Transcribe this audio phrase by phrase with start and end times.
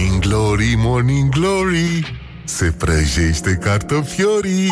[0.00, 4.70] Morning Glory, Morning Glory Se prăjește cartofiorii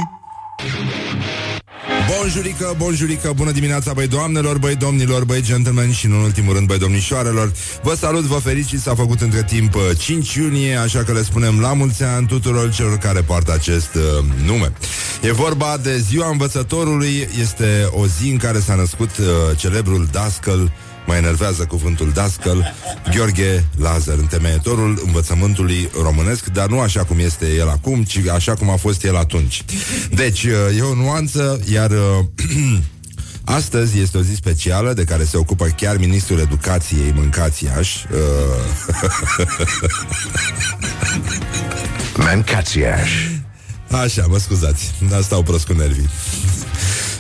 [2.17, 6.79] Bonjurică, bonjurică, bună dimineața, băi doamnelor, băi domnilor, băi gentlemen și, în ultimul rând, băi
[6.79, 7.53] domnișoarelor.
[7.83, 11.61] Vă salut, vă felicit, s-a făcut între timp 5 uh, iunie, așa că le spunem
[11.61, 14.73] la mulți ani tuturor celor care poartă acest uh, nume.
[15.23, 19.27] E vorba de ziua învățătorului, este o zi în care s-a născut uh,
[19.57, 20.73] celebrul dascăl
[21.09, 22.75] Mă enervează cuvântul dascăl
[23.15, 28.71] Gheorghe Lazar, întemeietorul învățământului românesc, dar nu așa cum este el acum, ci așa cum
[28.71, 29.65] a fost el atunci.
[30.11, 30.45] Deci,
[30.79, 31.91] e o nuanță, iar
[33.45, 37.95] Astăzi este o zi specială de care se ocupă chiar Ministrul Educației Mâncațiaș.
[42.17, 43.11] Mâncațiaș.
[44.03, 46.09] Așa, mă scuzați, dar stau prost cu nervii.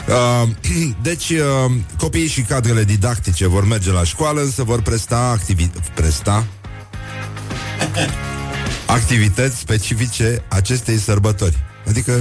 [0.08, 0.48] Uh,
[1.02, 5.90] deci, uh, copiii și cadrele didactice vor merge la școală, însă vor presta activități.
[5.90, 6.46] Presta?
[8.86, 11.58] activități specifice acestei sărbători.
[11.88, 12.12] Adică...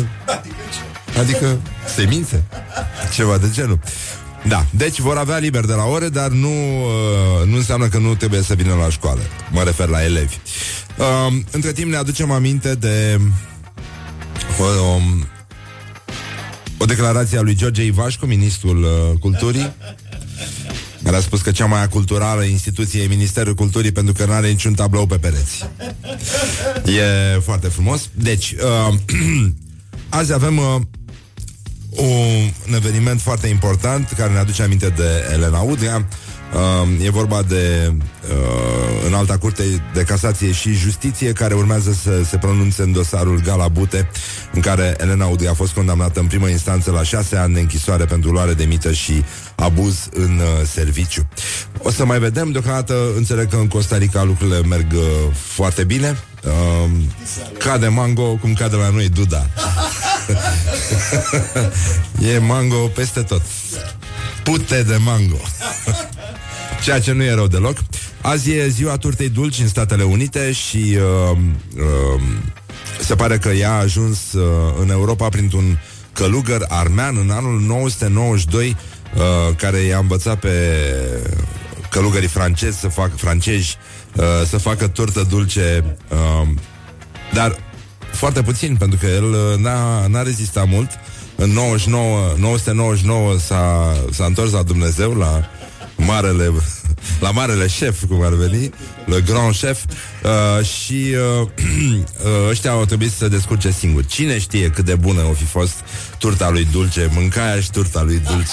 [1.19, 1.57] Adică
[1.95, 2.43] semințe?
[3.13, 3.79] Ceva de genul.
[4.47, 8.15] Da, deci vor avea liber de la ore, dar nu, uh, nu înseamnă că nu
[8.15, 9.21] trebuie să vină la școală.
[9.51, 10.37] Mă refer la elevi.
[10.97, 13.19] Uh, între timp ne aducem aminte de
[14.59, 15.27] uh, um,
[16.77, 19.73] o declarație a lui George Ivașcu, ministrul uh, culturii,
[21.03, 24.49] care a spus că cea mai aculturală instituție e Ministerul Culturii pentru că nu are
[24.49, 25.69] niciun tablou pe pereți.
[26.85, 28.09] E foarte frumos.
[28.13, 28.55] Deci,
[28.89, 28.93] uh,
[30.09, 30.81] azi avem uh,
[32.67, 36.07] un eveniment foarte important care ne aduce aminte de Elena Udrea.
[36.53, 37.93] Uh, e vorba de
[38.29, 43.41] uh, în alta curte de casație și justiție care urmează să se pronunțe în dosarul
[43.41, 44.09] Galabute
[44.53, 48.05] în care Elena Udrea a fost condamnată în primă instanță la șase ani de închisoare
[48.05, 49.23] pentru luare de mită și
[49.55, 51.27] abuz în uh, serviciu.
[51.81, 55.01] O să mai vedem, deocamdată înțeleg că în Costa Rica lucrurile merg uh,
[55.33, 56.17] foarte bine.
[56.43, 56.91] Uh,
[57.57, 59.49] cade mango cum cade la noi Duda.
[62.33, 63.41] e mango peste tot.
[64.47, 65.39] Pute de mango.
[66.83, 67.77] Ceea ce nu e rău deloc.
[68.21, 70.97] Azi e ziua turtei dulci în Statele Unite și
[71.31, 71.37] uh,
[71.77, 72.21] uh,
[72.99, 74.43] se pare că ea a ajuns uh,
[74.79, 75.79] în Europa printr-un
[76.13, 80.83] călugăr armean în anul 992 uh, care i-a învățat pe
[81.89, 83.77] călugării francezi să facă francezi
[84.15, 86.47] uh, să facă turtă dulce uh,
[87.33, 87.59] dar
[88.11, 90.89] foarte puțin pentru că el uh, n-a, n-a rezistat mult
[91.37, 95.49] în 99, 999 s-a, s-a întors la Dumnezeu la
[95.97, 96.51] marele,
[97.19, 98.69] la marele șef, cum ar veni,
[99.05, 99.83] le grand chef,
[100.23, 104.05] uh, și uh, uh, ăștia au trebuit să se descurce singur.
[104.05, 105.73] Cine știe cât de bună o fi fost
[106.17, 108.51] turta lui Dulce, mâncaia și turta lui Dulce.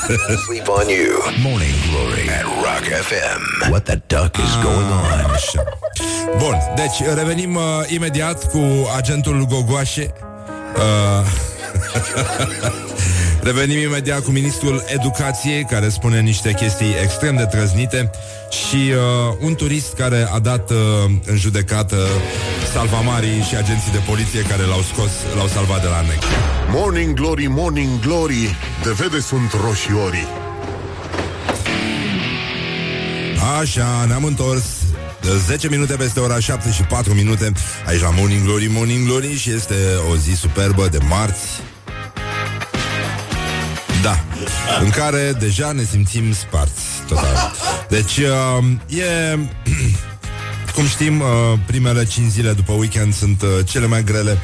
[0.46, 1.34] Sleep on you.
[1.42, 3.70] Morning Glory at Rock FM.
[3.70, 5.30] What the duck is going on?
[5.30, 5.62] Așa.
[6.38, 8.62] Bun, deci revenim uh, imediat cu
[8.96, 10.12] agentul Gogoașe.
[10.76, 11.54] Uh,
[13.48, 18.10] Revenim imediat cu ministrul educației care spune niște chestii extrem de trăznite.
[18.50, 20.76] Și uh, un turist care a dat uh,
[21.24, 21.96] în judecată
[22.72, 26.22] salvamarii și agenții de poliție care l-au scos, l-au salvat de la nec.
[26.70, 30.26] Morning Glory, Morning Glory De vede sunt roșiorii.
[33.60, 34.64] Așa, ne-am întors
[35.46, 37.52] 10 minute peste ora 7 și 4 minute
[37.86, 39.74] Aici la Morning Glory, Morning Glory Și este
[40.10, 41.46] o zi superbă de marți.
[44.02, 44.24] Da,
[44.82, 47.52] în care deja ne simțim sparți total.
[47.88, 49.38] Deci, uh, e...
[50.74, 51.26] Cum știm, uh,
[51.66, 54.38] primele 5 zile după weekend sunt uh, cele mai grele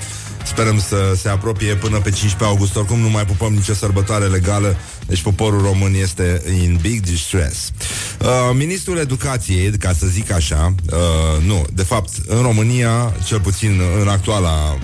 [0.53, 2.77] Sperăm să se apropie până pe 15 august.
[2.77, 4.77] Oricum nu mai pupăm nicio sărbătoare legală
[5.07, 7.71] Deci poporul român este in big distress.
[8.19, 13.81] Uh, Ministrul Educației, ca să zic așa uh, Nu, de fapt, în România Cel puțin
[14.01, 14.79] în actuala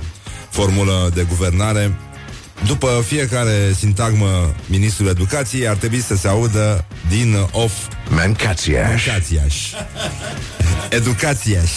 [0.50, 1.96] formulă de guvernare
[2.66, 7.72] după fiecare sintagmă Ministrul Educației ar trebui să se audă din of
[8.08, 9.06] Mancațiaș.
[9.06, 9.72] Mancațiaș.
[10.88, 11.70] Educațiaș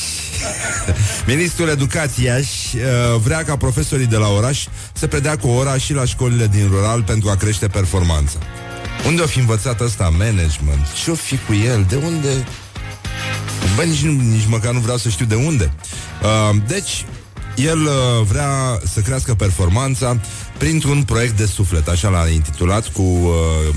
[1.34, 2.82] Ministrul Educațiaș uh,
[3.24, 7.04] vrea ca profesorii de la oraș să predea cu ora și la școlile din rural
[7.04, 8.38] pentru a crește performanța.
[9.06, 10.88] Unde o fi învățat ăsta management?
[11.04, 11.86] Ce-o fi cu el?
[11.90, 12.46] De unde?
[13.76, 15.74] Bă, nici, nici măcar nu vreau să știu de unde.
[16.24, 17.06] Uh, deci,
[17.56, 20.20] el uh, vrea să crească performanța
[20.58, 23.76] printr-un proiect de suflet, așa l-a intitulat, cu uh,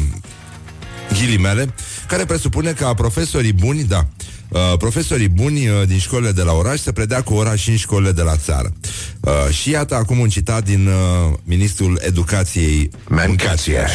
[1.12, 1.74] ghilimele,
[2.06, 4.06] care presupune ca profesorii buni, da,
[4.48, 7.76] Uh, profesorii buni uh, din școlile de la oraș să predea cu oraș și în
[7.76, 8.72] școlile de la țară.
[9.20, 13.92] Uh, și iată acum un citat din uh, ministrul educației Mancațiaș.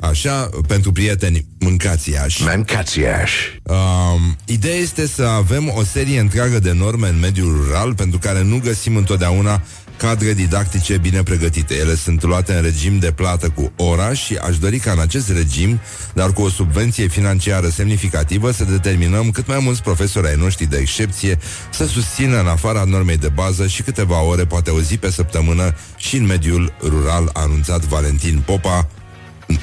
[0.00, 2.42] Așa, pentru prieteni, mâncați Iași.
[2.42, 3.60] Mâncați Iași.
[3.62, 8.42] Um, ideea este să avem o serie întreagă de norme în mediul rural, pentru care
[8.42, 9.62] nu găsim întotdeauna
[10.04, 11.74] cadre didactice bine pregătite.
[11.74, 15.30] Ele sunt luate în regim de plată cu ora și aș dori ca în acest
[15.30, 15.80] regim,
[16.14, 20.76] dar cu o subvenție financiară semnificativă, să determinăm cât mai mulți profesori ai noștri de
[20.76, 21.38] excepție
[21.70, 25.74] să susțină în afara normei de bază și câteva ore, poate o zi pe săptămână,
[25.96, 28.88] și în mediul rural, a anunțat Valentin Popa,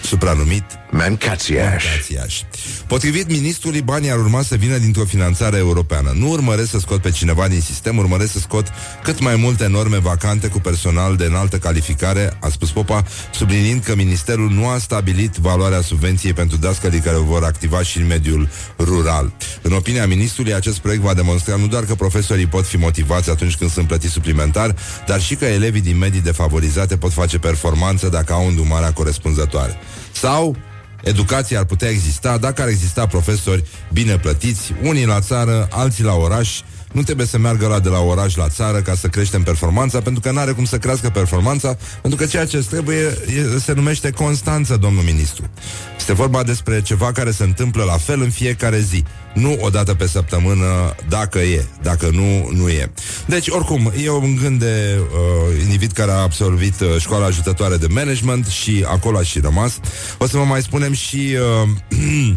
[0.04, 1.86] supranumit Mancațiaș.
[1.86, 2.42] Mancațiaș.
[2.88, 6.12] Potrivit ministrului, banii ar urma să vină dintr-o finanțare europeană.
[6.16, 8.68] Nu urmăresc să scot pe cineva din sistem, urmăresc să scot
[9.04, 13.04] cât mai multe norme vacante cu personal de înaltă calificare, a spus Popa,
[13.34, 18.08] subliniind că ministerul nu a stabilit valoarea subvenției pentru dascălii care vor activa și în
[18.08, 18.50] mediul
[18.80, 19.32] rural.
[19.62, 23.56] În opinia ministrului, acest proiect va demonstra nu doar că profesorii pot fi motivați atunci
[23.56, 24.76] când sunt plătiți suplimentar,
[25.08, 29.78] dar și că elevii din medii defavorizate pot face performanță dacă au îndumarea corespunzătoare.
[30.12, 30.56] Sau
[31.04, 33.64] educația ar putea exista dacă ar exista profesori
[33.94, 36.62] bine plătiți, unii la țară, alții la oraș,
[36.92, 40.22] nu trebuie să meargă la de la oraș la țară ca să creștem performanța, pentru
[40.22, 44.10] că nu are cum să crească performanța, pentru că ceea ce trebuie e, se numește
[44.10, 45.50] constanță, domnul ministru.
[45.98, 49.04] Este vorba despre ceva care se întâmplă la fel în fiecare zi.
[49.34, 51.66] Nu o dată pe săptămână, dacă e.
[51.82, 52.92] Dacă nu, nu e.
[53.26, 57.88] Deci, oricum, e un gând de uh, individ care a absolvit uh, școala ajutătoare de
[57.88, 59.80] management și acolo a și rămas.
[60.18, 61.36] O să vă mai spunem și...
[61.62, 61.70] Uh,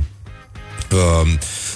[0.93, 1.33] uh,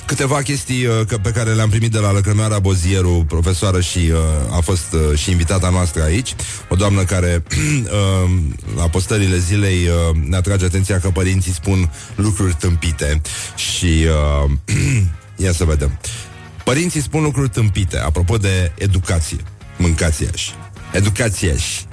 [0.09, 4.61] câteva chestii uh, pe care le-am primit de la Lăcrămioara Bozieru, profesoară și uh, a
[4.61, 6.35] fost uh, și invitata noastră aici,
[6.69, 8.31] o doamnă care uh,
[8.77, 13.21] la postările zilei uh, ne atrage atenția că părinții spun lucruri tâmpite
[13.57, 14.07] și
[14.45, 14.51] uh,
[15.45, 15.99] ia să vedem.
[16.65, 19.39] Părinții spun lucruri tâmpite, apropo de educație.
[19.77, 20.51] Mâncați și
[20.93, 21.85] Educație și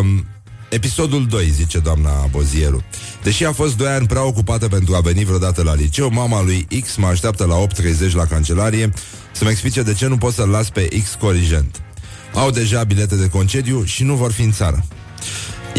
[0.00, 0.26] um,
[0.68, 2.84] Episodul 2, zice doamna Bozieru.
[3.28, 6.66] Deși a fost 2 ani prea ocupată pentru a veni vreodată la liceu, mama lui
[6.84, 8.92] X mă așteaptă la 8.30 la cancelarie
[9.32, 11.82] să-mi explice de ce nu pot să-l las pe X corigent.
[12.34, 14.84] Au deja bilete de concediu și nu vor fi în țară.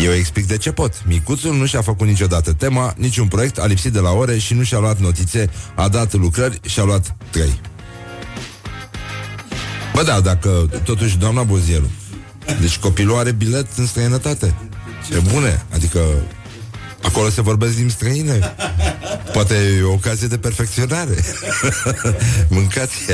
[0.04, 1.04] Eu explic de ce pot.
[1.06, 4.64] Micuțul nu și-a făcut niciodată tema, niciun proiect, a lipsit de la ore și nu
[4.64, 7.62] și-a luat notițe, a dat lucrări și a luat trei.
[9.94, 11.90] Bă da, dacă totuși doamna Bozieru
[12.60, 14.56] deci copilul are bilet în străinătate.
[15.16, 16.00] E bune, adică
[17.02, 18.56] Acolo se vorbesc limbi străine
[19.34, 21.16] Poate e o ocazie de perfecționare
[22.50, 23.06] Mâncați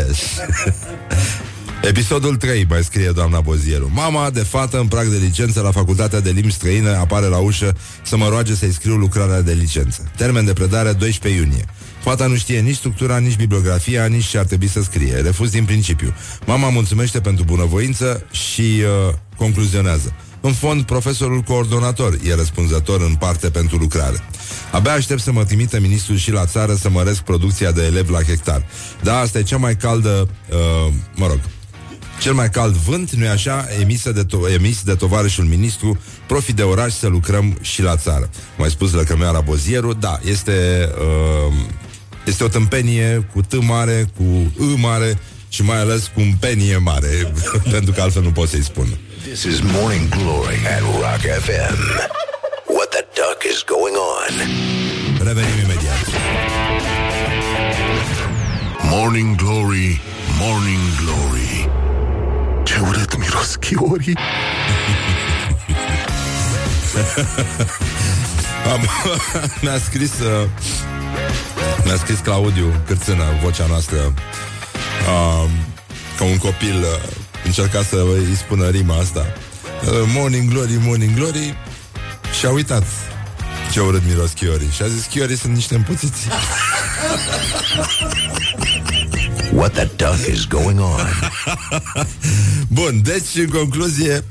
[1.81, 6.19] Episodul 3, mai scrie doamna Bozieru Mama de fată în prag de licență la Facultatea
[6.19, 10.45] de Limbi Străine apare la ușă să mă roage să-i scriu lucrarea de licență Termen
[10.45, 11.65] de predare 12 iunie
[12.05, 15.15] Fata nu știe nici structura, nici bibliografia, nici ce ar trebui să scrie.
[15.15, 16.13] Refuz din principiu.
[16.45, 20.13] Mama mulțumește pentru bunăvoință și uh, concluzionează.
[20.45, 24.23] În fond, profesorul coordonator e răspunzător în parte pentru lucrare.
[24.71, 28.21] Abia aștept să mă trimită ministrul și la țară să măresc producția de elevi la
[28.21, 28.65] hectar.
[29.03, 31.39] Da, asta e cea mai caldă, uh, mă rog,
[32.19, 36.61] cel mai cald vânt, nu-i așa, emisă de to- emis de tovarășul ministru, profi de
[36.61, 38.29] oraș să lucrăm și la țară.
[38.57, 40.89] Mai spus Lăcămeara Bozieru, da, este,
[41.47, 41.53] uh,
[42.25, 44.23] este o tâmpenie cu T mare, cu
[44.59, 45.19] I mare
[45.49, 47.33] și mai ales cu un penie mare,
[47.71, 48.97] pentru că altfel nu pot să-i spun.
[49.25, 51.79] This is Morning Glory at Rock FM.
[52.67, 54.31] What the duck is going on?
[55.17, 56.05] Revenim imediat.
[58.89, 59.99] Morning Glory,
[60.37, 61.69] Morning Glory
[62.63, 64.17] Ce urât miros chiorii
[68.73, 68.81] Am,
[69.61, 70.49] mi-a scris uh,
[71.83, 74.13] Mi-a scris Claudiu Cârțână, vocea noastră uh,
[76.17, 79.25] Ca un copil uh, Încerca să îi spună rima asta.
[79.85, 81.55] Uh, Morning glory, morning glory.
[82.39, 82.83] Și a uitat
[83.71, 86.19] ce urât miros chiorii Și a zis chiorii sunt niște împuțiți.
[89.53, 90.99] What the duck is going on?
[92.67, 94.23] Bun, deci în concluzie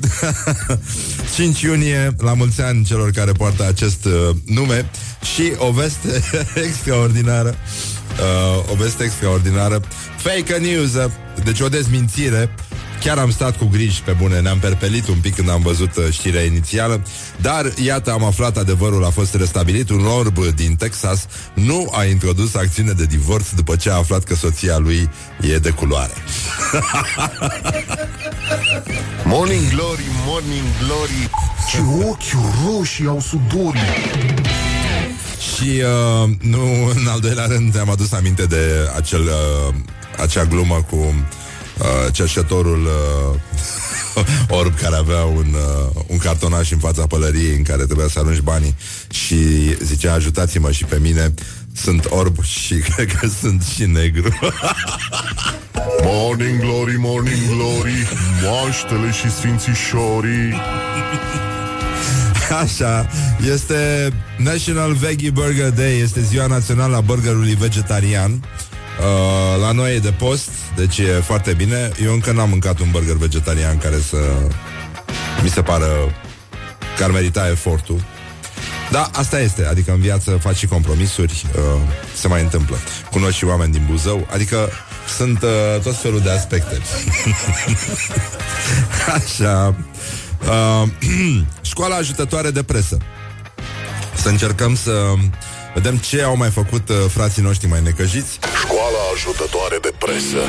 [1.34, 4.12] 5 iunie La mulți ani celor care poartă acest uh,
[4.46, 4.90] nume.
[5.34, 6.22] Și o veste
[6.66, 7.56] extraordinară
[8.20, 9.80] uh, O veste extraordinară.
[10.16, 10.90] Fake news
[11.44, 12.54] Deci o dezmințire
[13.04, 16.04] Chiar am stat cu griji pe bune, ne-am perpelit un pic când am văzut uh,
[16.10, 17.02] știrea inițială,
[17.40, 19.90] dar iată am aflat adevărul a fost restabilit.
[19.90, 24.34] Un orb din Texas nu a introdus acțiune de divorț după ce a aflat că
[24.34, 26.12] soția lui e de culoare.
[29.24, 31.30] Morning Glory, Morning Glory
[31.70, 33.80] Ce ochi roșii au sudorii
[35.54, 35.82] Și
[36.22, 39.74] uh, nu, în al doilea rând am adus aminte de acel, uh,
[40.18, 41.14] acea glumă cu
[41.78, 44.24] uh, cerșătorul uh,
[44.58, 48.40] orb care avea un, uh, un cartonaș în fața pălăriei în care trebuia să arunci
[48.40, 48.74] banii
[49.10, 49.36] și
[49.82, 51.34] zicea ajutați-mă și pe mine
[51.76, 54.38] sunt orb și cred că sunt și negru.
[56.04, 58.08] morning glory, morning glory,
[58.42, 60.54] moaștele și sfințișorii.
[62.62, 63.10] Așa,
[63.52, 68.44] este National Veggie Burger Day, este ziua națională a burgerului vegetarian.
[69.00, 71.90] Uh, la noi e de post, deci e foarte bine.
[72.02, 74.16] Eu încă n-am mâncat un burger vegetarian care să
[75.42, 75.86] mi se pară
[76.96, 78.04] că ar merita efortul.
[78.90, 81.80] Da, asta este, adică în viață faci și compromisuri, uh,
[82.16, 82.76] se mai întâmplă.
[83.10, 84.68] Cunosc și oameni din Buzău, adică
[85.16, 86.80] sunt uh, tot felul de aspecte.
[89.16, 89.74] Așa.
[90.48, 90.88] Uh,
[91.70, 92.96] școala ajutătoare de presă.
[94.14, 95.14] Să încercăm să
[95.74, 98.38] vedem ce au mai făcut uh, frații noștri mai necăjiți.
[98.60, 100.42] Școala ajutătoare de presă.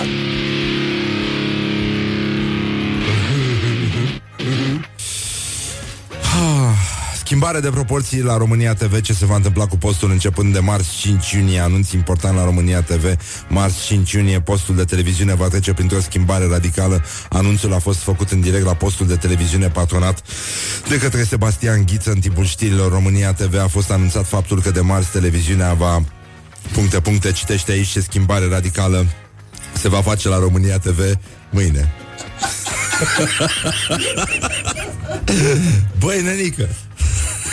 [7.26, 10.98] Schimbare de proporții la România TV Ce se va întâmpla cu postul începând de marți
[10.98, 11.60] 5 iunie?
[11.60, 13.16] Anunț important la România TV
[13.48, 17.04] Marți 5 iunie Postul de televiziune va trece printr-o schimbare radicală.
[17.30, 20.22] Anunțul a fost făcut în direct la postul de televiziune patronat
[20.90, 22.92] De către Sebastian Ghiță În timpul știrilor.
[22.92, 26.04] România TV a fost anunțat faptul că de marți televiziunea va
[26.72, 29.06] Puncte, puncte, citește aici ce schimbare radicală
[29.74, 31.00] se va face la România TV
[31.50, 31.94] mâine.
[36.00, 36.70] Băi, nenică,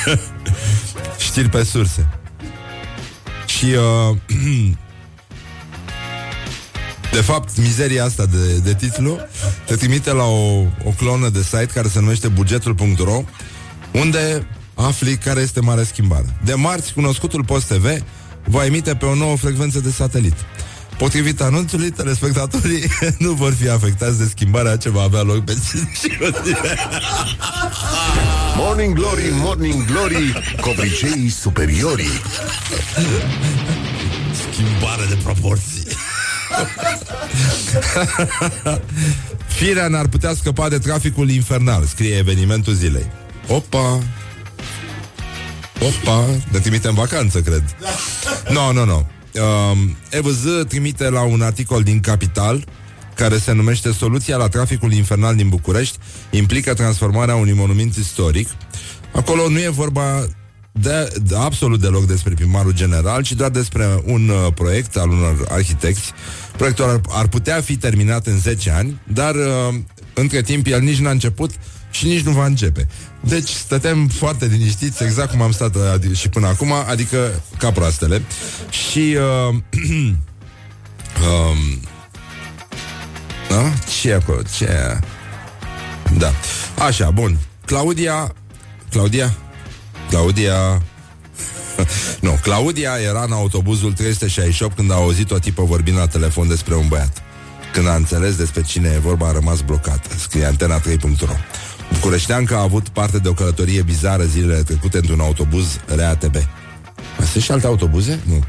[1.26, 2.08] Știri pe surse.
[3.46, 4.16] Și uh,
[7.12, 9.18] De fapt, mizeria asta de, de titlu
[9.66, 13.22] te trimite la o, o clonă de site care se numește bugetul.ro
[13.92, 16.36] unde afli care este mare schimbare.
[16.44, 18.02] De marți, cunoscutul Post TV
[18.44, 20.34] va emite pe o nouă frecvență de satelit.
[20.98, 22.84] Potrivit anunțului, telespectatorii
[23.18, 26.18] nu vor fi afectați de schimbarea ce va avea loc pe 5
[28.56, 32.20] Morning Glory, Morning Glory, covriceii superiorii.
[34.52, 35.86] Schimbare de proporții.
[39.46, 43.10] Firea n-ar putea scăpa de traficul infernal, scrie evenimentul zilei.
[43.48, 44.02] Opa!
[45.80, 46.24] Opa!
[46.50, 47.76] Ne trimite în vacanță, cred.
[48.48, 48.84] Nu, no, nu, no, nu.
[48.84, 49.02] No.
[49.42, 49.78] Uh,
[50.10, 52.64] EVZ trimite la un articol din Capital
[53.14, 55.98] care se numește Soluția la traficul infernal din București
[56.30, 58.48] implică transformarea unui monument istoric.
[59.12, 60.26] Acolo nu e vorba
[60.72, 65.46] de, de absolut deloc despre primarul general, ci doar despre un uh, proiect al unor
[65.48, 66.12] arhitecți.
[66.56, 69.74] Proiectul ar, ar putea fi terminat în 10 ani, dar uh,
[70.14, 71.50] între timp el nici n-a început
[71.90, 72.88] și nici nu va începe.
[73.20, 78.22] Deci stătem foarte liniștiți, exact cum am stat adi- și până acum, adică ca proastele.
[78.70, 79.16] Și...
[79.48, 79.54] Uh,
[81.28, 81.90] um,
[83.52, 83.72] da?
[84.00, 84.42] Ce e acolo?
[84.56, 84.98] Ce e?
[86.18, 86.32] Da.
[86.78, 87.38] Așa, bun.
[87.64, 88.34] Claudia...
[88.90, 89.34] Claudia?
[90.08, 90.82] Claudia...
[92.20, 96.74] nu, Claudia era în autobuzul 368 când a auzit o tipă vorbind la telefon despre
[96.74, 97.22] un băiat.
[97.72, 100.08] Când a înțeles despre cine e vorba, a rămas blocată.
[100.18, 101.34] Scrie antena3.ro
[101.92, 106.34] Bucureșteancă a avut parte de o călătorie bizară zilele trecute într-un autobuz RATB.
[107.18, 108.20] Mai sunt și alte autobuze?
[108.28, 108.44] Nu.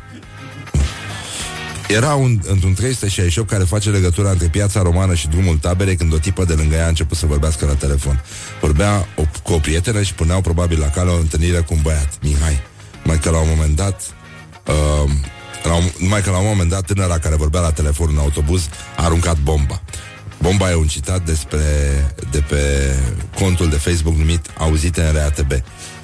[1.94, 6.18] Era un, într-un 368 care face legătura între piața romană și drumul tabere când o
[6.18, 8.24] tipă de lângă ea a început să vorbească la telefon.
[8.62, 12.18] Vorbea o, cu o prietenă și puneau probabil la cale o întâlnire cu un băiat,
[12.22, 12.62] Mihai.
[13.04, 14.02] Mai că la un moment dat
[14.68, 15.12] uh,
[15.64, 18.70] la un, numai că la un moment dat tânăra care vorbea la telefon în autobuz
[18.98, 19.82] a aruncat bomba.
[20.42, 21.62] Bomba e un citat despre,
[22.32, 22.94] de pe
[23.36, 25.52] contul de Facebook numit Auzite în RATB.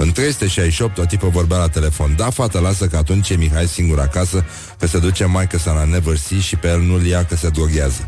[0.02, 2.16] În 368 o tipă vorbea la telefon.
[2.16, 4.46] Da, fată, lasă că atunci e Mihai singur acasă,
[4.80, 7.50] că se duce mai că s-a la Neversea și pe el nu-l ia că se
[7.50, 8.08] droghează.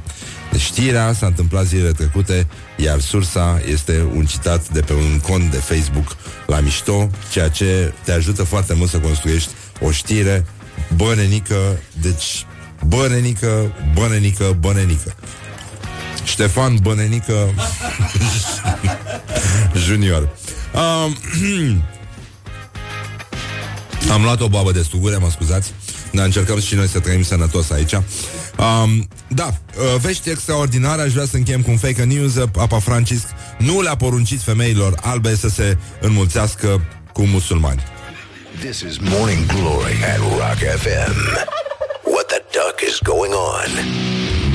[0.52, 5.52] Deci știrea s-a întâmplat zilele trecute, iar sursa este un citat de pe un cont
[5.52, 6.16] de Facebook
[6.48, 9.50] la mișto, ceea ce te ajută foarte mult să construiești
[9.82, 10.46] o știre
[10.96, 12.46] bănenică, deci
[12.88, 15.16] bănenică, bănenică, bănenică.
[16.24, 17.54] Ștefan Bănenică
[19.86, 20.30] Junior
[20.75, 21.16] um,
[24.12, 25.74] Am luat o babă de stugure, mă scuzați.
[26.12, 27.94] Dar încercăm și noi să trăim sănătos aici.
[27.94, 31.01] Um, Da, uh, vești extraordinare.
[31.01, 32.34] Aș vrea să încheiem cu un fake news.
[32.51, 33.25] Papa Francisc
[33.58, 36.82] nu le-a poruncit femeilor albe Să se înmulțească
[37.13, 37.84] cu musulmani.
[38.60, 41.16] This is Morning Glory at Rock FM
[42.04, 44.50] What the duck is going on?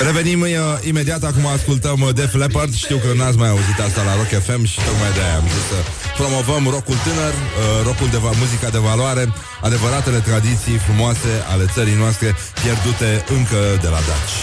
[0.00, 0.48] Revenim uh,
[0.82, 2.74] imediat, acum ascultăm uh, Def Leppard.
[2.74, 5.64] Știu că n-ați mai auzit asta la Rock FM Și tocmai de aia am zis
[5.72, 5.78] să
[6.16, 11.94] promovăm rockul tânăr uh, Rockul de va- muzica de valoare Adevăratele tradiții frumoase ale țării
[12.02, 14.36] noastre Pierdute încă de la Daci.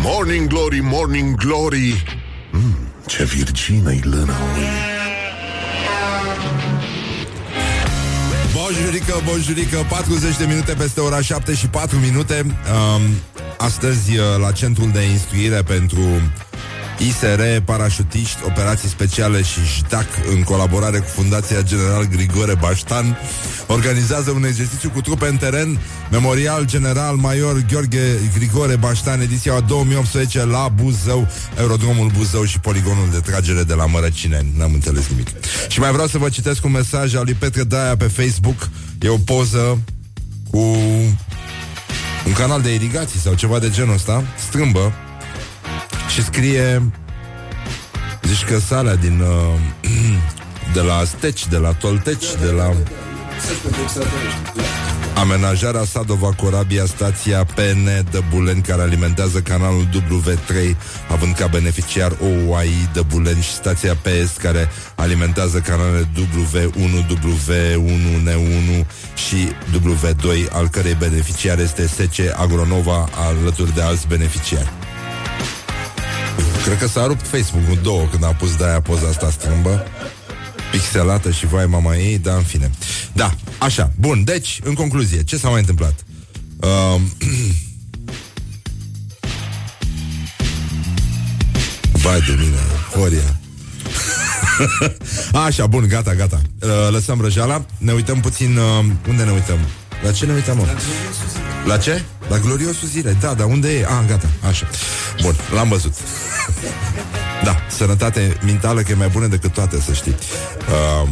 [0.00, 2.18] Morning Glory, Morning Glory,
[3.06, 4.36] Ce virgină-i lâna
[8.66, 12.44] Bonjurică, bonjurică 40 de minute peste ora 7 și 4 minute.
[12.44, 13.02] Um,
[13.56, 16.00] Astăzi uh, la Centrul de Instruire pentru
[16.98, 23.18] ISR, parașutiști, operații speciale și JDAC în colaborare cu Fundația General Grigore Baștan
[23.66, 30.44] organizează un exercițiu cu trupe în teren Memorial General Major Gheorghe Grigore Baștan ediția 2018
[30.44, 34.46] la Buzău Aerodromul Buzău și poligonul de tragere de la Mărăcine.
[34.56, 35.28] N-am înțeles nimic.
[35.68, 38.68] Și mai vreau să vă citesc un mesaj al lui Petre Daia pe Facebook.
[39.00, 39.78] E o poză
[40.50, 40.58] cu
[42.26, 44.24] un canal de irigații sau ceva de genul ăsta.
[44.48, 44.92] Strâmbă
[46.16, 46.82] și scrie
[48.22, 49.90] Zici că sala din uh,
[50.74, 52.72] De la Steci, de la Tolteci De la
[55.14, 60.76] Amenajarea Sadova Corabia Stația PN de Buleni Care alimentează canalul W3
[61.10, 67.06] Având ca beneficiar OUAI de Buleni Și stația PS care alimentează canalele W1,
[67.76, 69.36] W1N1 Și
[69.72, 74.85] W2 Al cărei beneficiar este SC Agronova Alături de alți beneficiari
[76.66, 79.86] Cred că s-a rupt Facebook-ul două când a pus de-aia poza asta strâmbă
[80.70, 82.70] Pixelată și vai mama ei, dar în fine
[83.12, 86.04] Da, așa, bun, deci, în concluzie, ce s-a mai întâmplat?
[86.56, 87.00] Uh,
[92.02, 92.58] vai de mine,
[92.92, 93.38] Horia
[95.46, 99.58] Așa, bun, gata, gata uh, Lăsăm răjeala, ne uităm puțin uh, Unde ne uităm?
[100.02, 100.66] La ce ne uităm, mă?
[101.66, 102.04] La ce?
[102.28, 103.84] La gloriosul zile, da, dar unde e?
[103.84, 104.68] Ah, gata, așa
[105.22, 105.94] Bun, l-am văzut
[107.44, 110.14] Da, sănătate mentală că e mai bună decât toate, să știi.
[111.02, 111.08] Uh,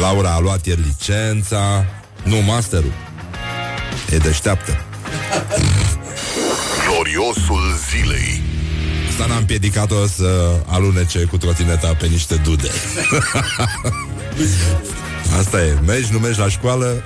[0.00, 1.84] Laura a luat ieri licența.
[2.22, 2.92] Nu, masterul.
[4.10, 4.84] E deșteaptă.
[6.88, 8.42] Gloriosul zilei.
[9.08, 12.70] Asta n-a împiedicat-o să alunece cu trotineta pe niște dude
[15.38, 17.02] Asta e, mergi, nu mergi la școală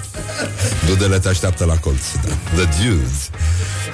[0.87, 2.63] Dudele te așteaptă la colț da.
[2.63, 3.31] The Jews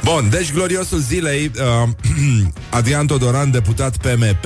[0.02, 1.88] Bun, deci gloriosul zilei uh,
[2.78, 4.44] Adrian Todoran, deputat PMP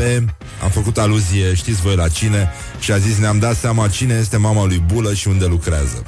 [0.62, 4.36] A făcut aluzie, știți voi la cine Și a zis, ne-am dat seama cine este
[4.36, 6.02] mama lui Bulă și unde lucrează.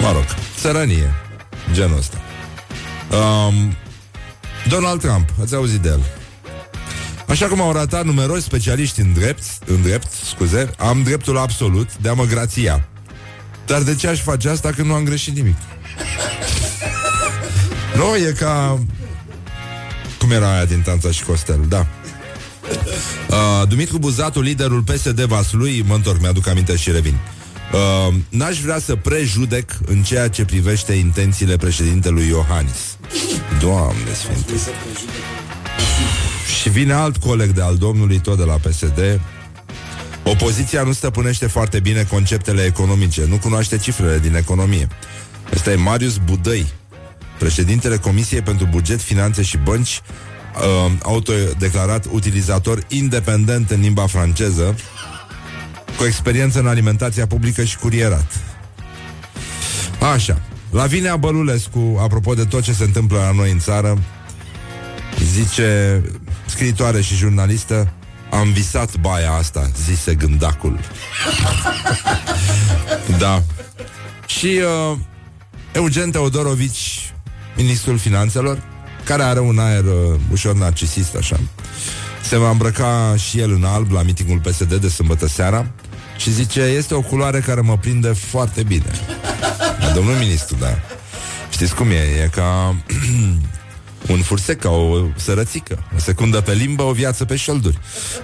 [0.00, 0.24] Mă rog,
[0.60, 1.14] țărănie
[1.72, 2.16] Genul ăsta.
[3.10, 3.76] Um,
[4.68, 6.00] Donald Trump, ați auzit de el
[7.32, 12.08] Așa cum au ratat numeroși specialiști în drept, în drept, scuze, am dreptul absolut de
[12.08, 12.88] a mă grația.
[13.66, 15.56] Dar de ce aș face asta când nu am greșit nimic?
[17.98, 18.78] nu, e ca...
[20.18, 21.86] Cum era aia din Tanța și Costel, da.
[23.28, 27.16] Uh, Dumitru Buzatu, liderul PSD Vaslui, mă întorc, mi-aduc aminte și revin.
[27.72, 32.96] Uh, n-aș vrea să prejudec în ceea ce privește intențiile președintelui Iohannis.
[33.60, 34.52] Doamne Sfinte.
[36.62, 39.20] Și vine alt coleg de al domnului, tot de la PSD.
[40.24, 44.88] Opoziția nu stăpânește foarte bine conceptele economice, nu cunoaște cifrele din economie.
[45.52, 46.66] Ăsta e Marius Budăi,
[47.38, 50.00] președintele Comisiei pentru Buget, Finanțe și Bănci,
[50.56, 54.76] uh, autodeclarat utilizator independent în limba franceză,
[55.96, 58.40] cu experiență în alimentația publică și curierat.
[60.14, 60.40] Așa.
[60.70, 63.98] Lavinia Bălulescu, apropo de tot ce se întâmplă la noi în țară,
[65.24, 66.00] zice
[66.52, 67.92] scriitoare și jurnalistă,
[68.30, 70.78] am visat baia asta, zise gândacul.
[73.18, 73.42] da.
[74.26, 74.60] Și
[74.90, 74.98] uh,
[75.72, 77.14] Eugen Teodorovici,
[77.56, 78.62] ministrul finanțelor,
[79.04, 81.40] care are un aer uh, ușor narcisist, așa.
[82.22, 85.66] Se va îmbrăca și el în alb la mitingul PSD de sâmbătă seara
[86.16, 88.92] și zice, este o culoare care mă prinde foarte bine.
[89.94, 90.78] Domnul ministru, da.
[91.50, 92.22] Știți cum e?
[92.22, 92.76] E ca
[94.08, 95.84] un fursec ca o sărățică.
[95.96, 97.78] O secundă pe limbă, o viață pe șolduri.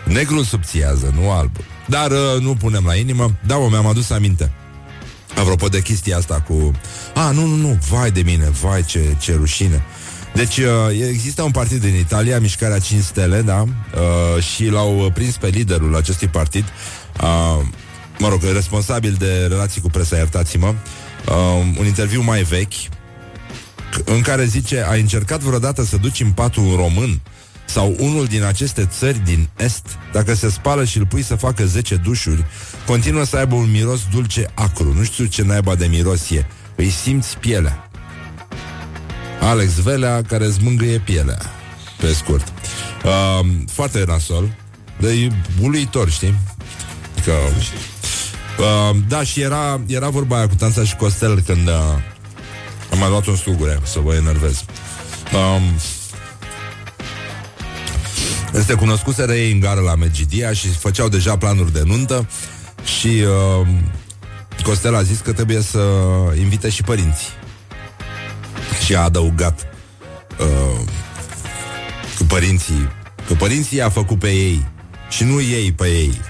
[0.05, 1.65] Negrul subțiază, nu albul.
[1.87, 3.39] Dar uh, nu punem la inimă.
[3.47, 4.53] Da, mă, mi-am adus aminte.
[5.37, 6.73] Apropo de chestia asta cu...
[7.15, 9.85] A, nu, nu, nu, vai de mine, vai ce, ce rușine.
[10.35, 10.67] Deci uh,
[11.09, 13.61] există un partid din Italia, Mișcarea 5 Stele, da?
[13.63, 16.65] Uh, și l-au prins pe liderul acestui partid,
[17.23, 17.67] uh,
[18.19, 21.35] mă rog, responsabil de relații cu presa, iertați-mă, uh,
[21.79, 22.75] un interviu mai vechi,
[24.05, 27.21] în care zice, ai încercat vreodată să duci în patul un român
[27.65, 31.65] sau unul din aceste țări din Est, dacă se spală și îl pui să facă
[31.67, 32.45] 10 dușuri,
[32.87, 34.95] continuă să aibă un miros dulce acru.
[34.95, 36.47] Nu știu ce naiba de miros e.
[36.77, 37.91] Îi simți pielea.
[39.41, 41.39] Alex Velea, care îți mângâie pielea.
[42.01, 42.53] Pe scurt.
[43.05, 44.57] Uh, foarte nasol.
[45.01, 46.35] De e uluitor, știi?
[47.25, 47.33] Că...
[48.59, 51.69] Uh, da, și era, era vorba aia cu Tanța și Costel când...
[51.69, 51.75] Uh,
[52.99, 54.65] am mai luat un strugure să vă enervez.
[55.33, 55.63] Um,
[58.65, 62.29] Se cunoscuseră ei în gară la Megidia și făceau deja planuri de nuntă
[62.85, 63.07] și
[63.61, 63.67] uh,
[64.63, 65.79] Costel a zis că trebuie să
[66.39, 67.29] invite și părinții.
[68.85, 69.67] Și a adăugat
[70.39, 70.81] uh,
[72.19, 72.89] cu părinții,
[73.27, 74.67] că părinții a făcut pe ei
[75.09, 76.21] și nu ei pe ei.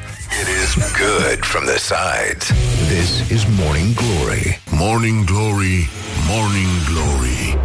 [0.40, 2.52] It is good from the sides.
[2.88, 4.60] This is Morning Glory.
[4.70, 5.90] Morning Glory,
[6.30, 7.58] Morning Glory.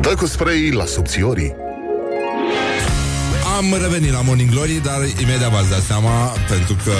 [0.00, 1.54] Dă cu spray la subțiorii.
[3.56, 6.92] Am revenit la Morning Glory, dar imediat v-ați dat seama, pentru că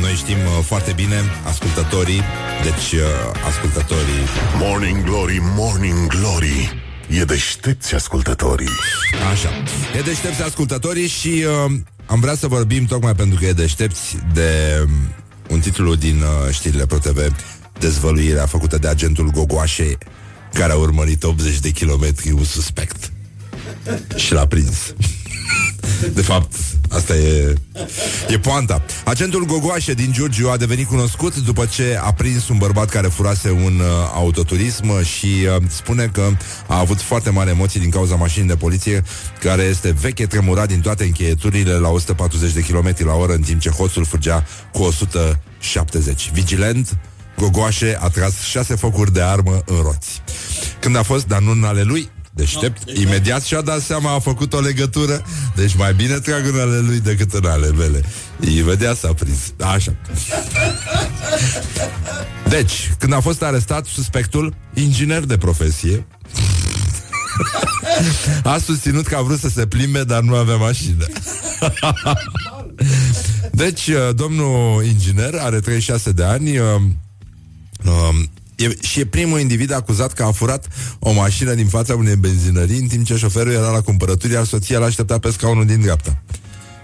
[0.00, 2.22] noi știm uh, foarte bine, ascultătorii,
[2.62, 3.00] deci uh,
[3.46, 4.24] ascultătorii.
[4.58, 6.82] Morning Glory, Morning Glory.
[7.08, 8.70] E deștepți ascultătorii.
[9.32, 9.48] Așa.
[9.96, 11.72] E deștepți ascultătorii și uh,
[12.06, 14.90] am vrea să vorbim tocmai pentru că e deștepți de um,
[15.48, 17.18] un titlu din uh, știrile ProTV,
[17.78, 19.98] dezvăluirea făcută de agentul Gogoașe,
[20.52, 23.12] care a urmărit 80 de kilometri un suspect
[24.16, 24.94] și l-a prins.
[26.14, 26.54] De fapt,
[26.90, 27.54] asta e,
[28.28, 28.84] e poanta.
[29.04, 33.50] Agentul Gogoașe din Giurgiu a devenit cunoscut după ce a prins un bărbat care furase
[33.50, 36.28] un uh, autoturism și uh, spune că
[36.66, 39.02] a avut foarte mari emoții din cauza mașinii de poliție
[39.40, 43.60] care este veche, tremurat din toate încheieturile la 140 de km la oră în timp
[43.60, 46.30] ce hoțul fugea cu 170.
[46.32, 46.98] Vigilent,
[47.36, 50.22] Gogoașe a tras șase focuri de armă în roți.
[50.80, 54.52] Când a fost, dar nu în ale lui, deștept, imediat și-a dat seama, a făcut
[54.52, 55.22] o legătură,
[55.54, 58.02] deci mai bine trag în ale lui decât în ale mele.
[58.40, 59.38] Imediat s-a prins.
[59.60, 59.94] Așa.
[62.48, 66.06] Deci, când a fost arestat, suspectul, inginer de profesie,
[68.42, 71.06] a susținut că a vrut să se plimbe, dar nu avea mașină.
[73.52, 76.66] Deci, uh, domnul inginer are 36 de ani, uh,
[77.86, 80.68] Um, e, și e primul individ acuzat că a furat
[80.98, 84.78] o mașină din fața unei benzinării în timp ce șoferul era la cumpărături, iar soția
[84.78, 86.22] l-aștepta pe scaunul din dreapta.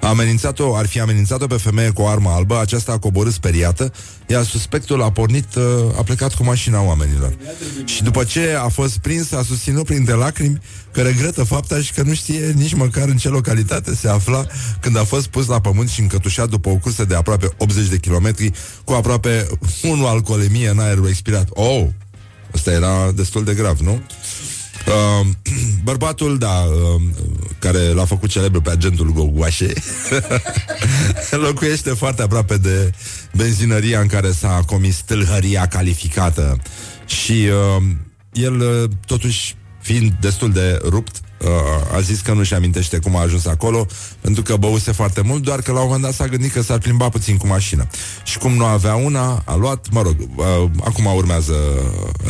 [0.02, 3.92] A amenințat-o, ar fi amenințat-o pe femeie cu o armă albă, aceasta a coborât speriată,
[4.26, 5.62] iar suspectul a pornit, uh,
[5.98, 7.36] a plecat cu mașina oamenilor.
[7.84, 10.60] Și după ce a fost prins, a susținut printre lacrimi
[10.92, 14.46] că regretă fapta și că nu știe nici măcar în ce localitate se afla
[14.80, 17.96] când a fost pus la pământ și încătușat după o cursă de aproape 80 de
[17.96, 18.52] kilometri
[18.84, 19.46] cu aproape
[19.82, 21.48] 1 alcoolemie în aerul expirat.
[21.50, 21.86] Oh!
[22.54, 24.02] Asta era destul de grav, nu?
[24.86, 25.26] Uh,
[25.84, 27.02] bărbatul, da, uh,
[27.58, 29.72] care l-a făcut celebru pe agentul Gogoașe,
[31.46, 32.92] locuiește foarte aproape de
[33.32, 36.58] benzinăria în care s-a comis tâlhăria calificată.
[37.06, 37.82] Și uh,
[38.32, 43.20] el, uh, totuși, fiind destul de rupt, uh, a zis că nu-și amintește cum a
[43.20, 43.86] ajuns acolo,
[44.20, 46.78] pentru că băuse foarte mult, doar că la un moment dat s-a gândit că s-ar
[46.78, 47.86] plimba puțin cu mașina.
[48.24, 50.44] Și cum nu avea una, a luat, mă rog, uh,
[50.84, 51.54] acum urmează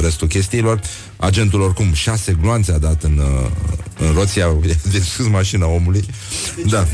[0.01, 0.81] restul chestiilor,
[1.17, 3.51] agentul oricum șase gloanțe a dat în, uh,
[3.99, 4.47] în roția,
[4.93, 6.05] de mașina omului.
[6.67, 6.87] Da.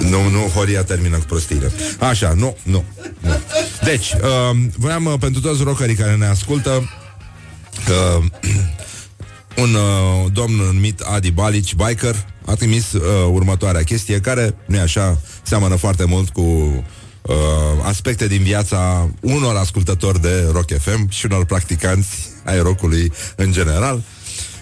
[0.00, 1.72] Nu, nu, Horia termină cu prostiile.
[1.98, 2.84] Așa, nu, nu.
[3.20, 3.40] nu.
[3.84, 6.90] Deci, uh, voiam uh, pentru toți rockerii care ne ascultă,
[7.88, 8.24] uh,
[9.56, 15.20] un uh, domn numit Adi Balici, biker, a trimis uh, următoarea chestie, care, nu așa,
[15.42, 17.34] seamănă foarte mult cu uh,
[17.82, 22.08] aspecte din viața unor ascultători de Rock FM și unor practicanți
[22.44, 24.02] ai rockului în general.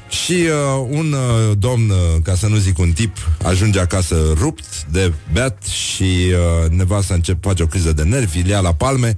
[0.09, 4.85] Și uh, un uh, domn, uh, ca să nu zic un tip, ajunge acasă rupt
[4.90, 9.14] de beat și uh, nevasta începe face o criză de nervi, îl ia la palme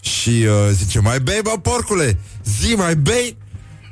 [0.00, 2.18] și uh, zice, mai bei, bă, porcule,
[2.60, 3.36] zi, mai bei?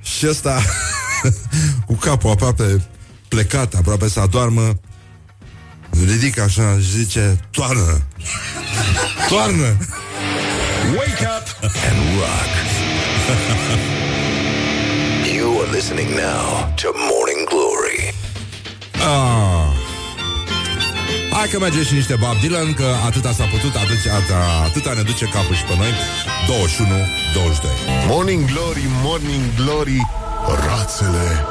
[0.02, 0.62] Și ăsta,
[1.86, 2.82] cu capul aproape
[3.28, 4.80] plecat, aproape să adormă,
[6.06, 8.02] ridică așa și zice, toarnă,
[9.30, 9.76] toarnă.
[10.96, 11.46] Wake up
[11.88, 12.52] and rock.
[15.34, 18.14] you are listening now to Morning Glory.
[18.92, 19.58] Ah.
[21.38, 25.02] Hai că merge și niște Bob Dylan Că atâta s-a putut, atâta, atâta, atâta ne
[25.02, 25.92] duce capul și pe noi
[26.46, 26.88] 21,
[27.34, 27.70] 22
[28.06, 30.06] Morning Glory, Morning Glory
[30.46, 31.44] Rațele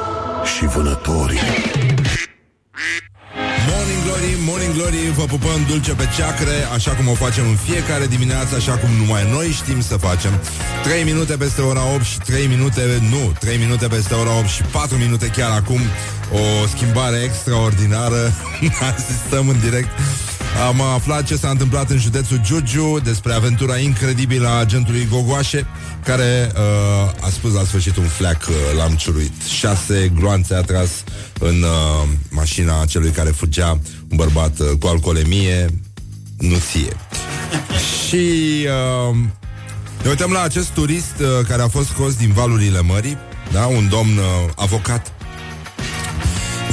[0.56, 1.38] și vânătorii.
[3.68, 8.06] Morning Glory, Morning Glory Vă pupăm dulce pe ceacre Așa cum o facem în fiecare
[8.06, 10.32] dimineață Așa cum numai noi știm să facem.
[10.82, 14.62] 3 minute peste ora 8 și 3 minute Nu, 3 minute peste ora 8 și
[14.62, 15.80] 4 minute chiar acum.
[16.32, 18.32] O schimbare extraordinară.
[18.94, 19.88] Asistăm în direct
[20.66, 25.66] am aflat ce s-a întâmplat în județul Giurgiu despre aventura incredibilă a agentului Gogoașe,
[26.04, 29.42] care uh, a spus la sfârșit un fleac uh, l-am ciuruit.
[29.42, 30.90] Șase gloanțe a tras
[31.38, 33.70] în uh, mașina celui care fugea,
[34.10, 35.66] un bărbat uh, cu alcoolemie,
[36.38, 36.96] nu ție.
[38.06, 38.66] Și
[39.10, 39.16] uh,
[40.02, 43.16] ne uităm la acest turist uh, care a fost scos din valurile mării,
[43.52, 43.66] da?
[43.66, 44.24] un domn uh,
[44.56, 45.12] avocat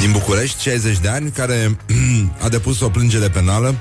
[0.05, 1.77] din București, 60 de ani, care
[2.43, 3.75] a depus o plângere penală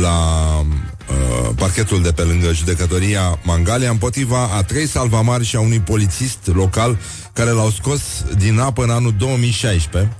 [0.00, 0.18] la
[0.60, 6.38] uh, parchetul de pe lângă judecătoria Mangalia împotriva a trei salvamari și a unui polițist
[6.52, 6.98] local
[7.32, 8.00] care l-au scos
[8.36, 10.12] din apă în anul 2016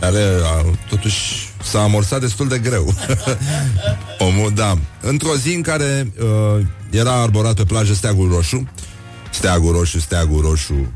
[0.00, 2.94] care a, totuși s-a amorsat destul de greu.
[4.28, 4.78] Omul, da.
[5.00, 8.68] Într-o zi în care uh, era arborat pe plajă steagul roșu,
[9.30, 10.92] steagul roșu, steagul roșu,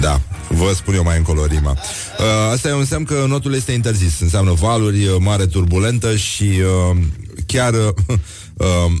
[0.00, 1.70] da, vă spun eu mai încolo rima.
[1.70, 4.20] Uh, asta e un semn că notul este interzis.
[4.20, 6.96] Înseamnă valuri, uh, mare turbulentă și uh,
[7.46, 8.16] chiar uh,
[8.56, 8.92] uh,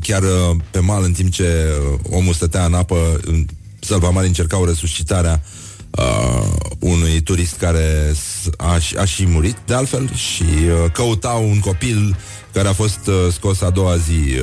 [0.00, 3.20] chiar uh, pe mal în timp ce uh, omul stătea în apă,
[3.80, 5.42] salvamari încercau resuscitarea
[5.90, 8.12] uh, unui turist care
[8.56, 12.16] a, a și murit, de altfel, și uh, căutau un copil
[12.52, 14.38] care a fost uh, scos a doua zi uh,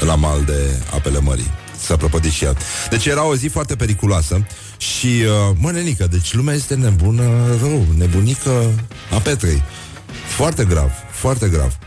[0.00, 1.50] uh, la mal de apele mării.
[1.86, 2.56] S-a prăpădit și ea.
[2.90, 7.22] Deci era o zi foarte periculoasă și, uh, mă, nenică, deci lumea este nebună
[7.60, 8.50] rău, nebunică
[9.14, 9.62] a Petrei.
[10.36, 11.78] Foarte grav, foarte grav.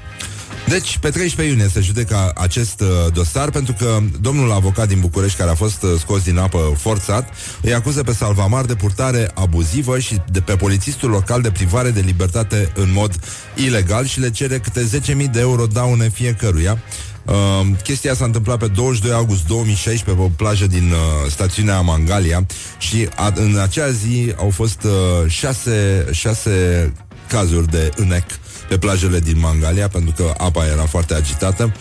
[0.67, 5.37] Deci, pe 13 iunie se judecă acest uh, dosar pentru că domnul avocat din București,
[5.37, 7.29] care a fost uh, scos din apă forțat,
[7.61, 11.99] îi acuză pe Salvamar de purtare abuzivă și de pe polițistul local de privare de
[11.99, 13.19] libertate în mod
[13.55, 14.89] ilegal și le cere câte
[15.25, 16.77] 10.000 de euro daune fiecăruia.
[17.25, 22.45] Uh, chestia s-a întâmplat pe 22 august 2016 pe o plajă din uh, stațiunea Mangalia
[22.77, 24.91] și a, în acea zi au fost uh,
[25.29, 26.91] șase, șase
[27.27, 28.23] cazuri de înec
[28.69, 31.75] pe plajele din Mangalia, pentru că apa era foarte agitată.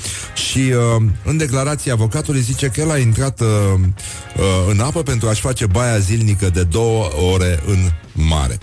[0.48, 3.46] Și uh, în declarație avocatul zice că el a intrat uh,
[4.36, 8.58] uh, în apă pentru a-și face baia zilnică de două ore în mare.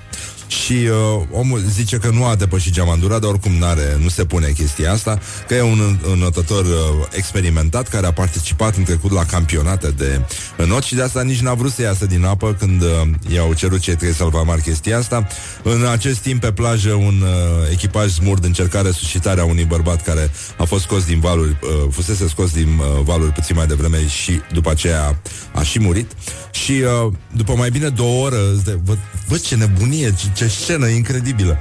[0.50, 4.48] Și uh, omul zice că nu a depășit geamandura, dar oricum n-are, nu se pune
[4.48, 6.72] chestia asta, că e un înotător uh,
[7.12, 10.22] experimentat care a participat în trecut la campionate de
[10.58, 12.88] înot și de asta nici n-a vrut să iasă din apă când uh,
[13.34, 15.28] i-au cerut cei trei salvamari chestia asta.
[15.64, 20.64] În acest timp pe plajă un uh, echipaj smurd încerca resuscitarea unui bărbat care a
[20.64, 24.70] fost scos din valuri, uh, fusese scos din uh, valuri puțin mai devreme și după
[24.70, 25.22] aceea
[25.54, 26.12] a și murit.
[26.52, 28.38] Și uh, după mai bine două ore,
[28.84, 31.58] văd, văd ce nebunie, ce, ce scenă incredibilă.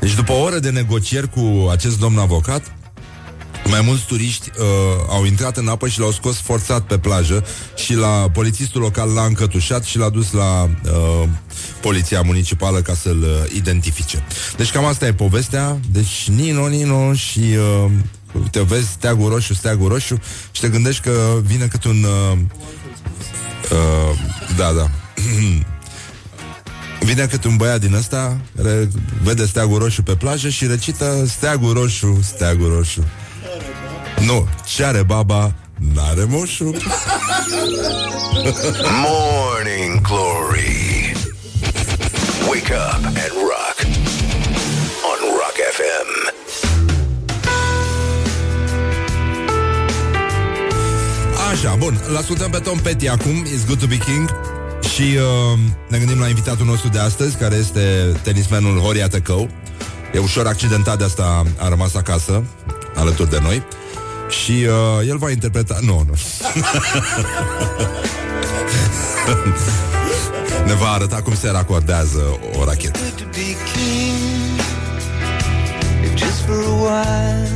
[0.00, 2.76] Deci după o oră de negocieri cu acest domn avocat,
[3.64, 4.64] mai mulți turiști uh,
[5.08, 7.44] au intrat în apă și l-au scos forțat pe plajă
[7.76, 11.28] și la polițistul local l-a încătușat și l-a dus la uh,
[11.80, 14.24] poliția municipală ca să-l uh, identifice.
[14.56, 15.78] Deci cam asta e povestea.
[15.92, 17.90] Deci Nino, Nino și uh,
[18.50, 22.04] te vezi steagul roșu, steagul roșu și te gândești că vine cât un...
[22.04, 22.38] Uh,
[23.72, 24.18] uh,
[24.56, 24.86] da, da.
[27.00, 28.88] Vine cât un băiat din ăsta care
[29.22, 33.04] vede steagul roșu pe plajă și recită steagul roșu, steagul roșu.
[34.26, 35.54] Nu, ce are baba,
[35.94, 36.74] n-are moșu.
[39.04, 41.12] Morning Glory.
[42.48, 43.61] Wake up and rock.
[51.64, 54.30] Așa, bun, l ascultăm pe Tom Petty acum, It's Good to be King.
[54.94, 59.48] Și uh, ne gândim la invitatul nostru de astăzi, care este tenismenul Horia Tăcău.
[60.14, 62.44] E ușor accidentat, de asta a rămas acasă,
[62.94, 63.62] alături de noi.
[64.28, 65.78] Și uh, el va interpreta...
[65.80, 66.14] Nu, nu.
[70.66, 72.98] ne va arăta cum se racordează o rachetă.
[73.16, 74.60] to be king,
[76.04, 77.50] if just for a while.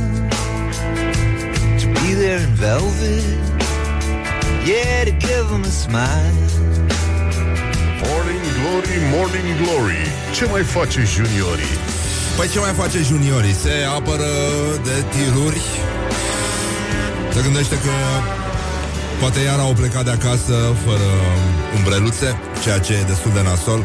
[1.79, 3.46] To be there in velvet,
[4.67, 6.35] yeah, to give them a smile.
[8.07, 10.03] Morning Glory, Morning Glory
[10.35, 11.75] Ce mai face juniorii?
[12.37, 13.53] Păi ce mai face juniorii?
[13.63, 14.29] Se apără
[14.83, 15.61] de tiruri
[17.33, 17.95] Se gândește că
[19.19, 21.09] Poate iar au plecat de acasă Fără
[21.75, 22.29] umbreluțe
[22.63, 23.81] Ceea ce e destul de nasol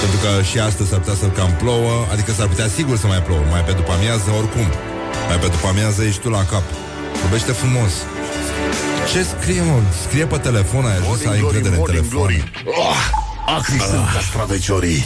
[0.00, 3.22] Pentru că și astăzi s-ar putea să cam plouă Adică s-ar putea sigur să mai
[3.26, 4.66] plouă Mai pe după amiază oricum
[5.28, 6.66] Mai pe după amiază ești tu la cap
[7.22, 7.92] Vorbește frumos
[9.12, 9.80] Ce scrie, mă?
[10.06, 12.96] Scrie pe telefon Ai ajuns să ai Morning Glory, încredere în Morning telefon Glory oh,
[13.56, 15.04] Acri sunt castraveciorii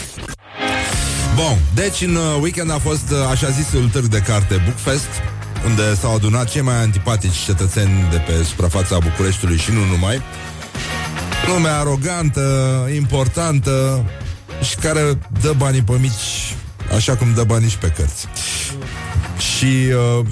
[1.35, 5.09] Bun, deci în uh, weekend a fost uh, așa zisul târg de carte Bookfest
[5.67, 10.23] unde s-au adunat cei mai antipatici cetățeni de pe suprafața Bucureștiului și nu numai.
[11.47, 12.43] Lumea arogantă,
[12.95, 14.05] importantă
[14.63, 16.57] și care dă banii pe mici
[16.97, 18.27] așa cum dă banii și pe cărți.
[19.39, 20.27] Și, uh,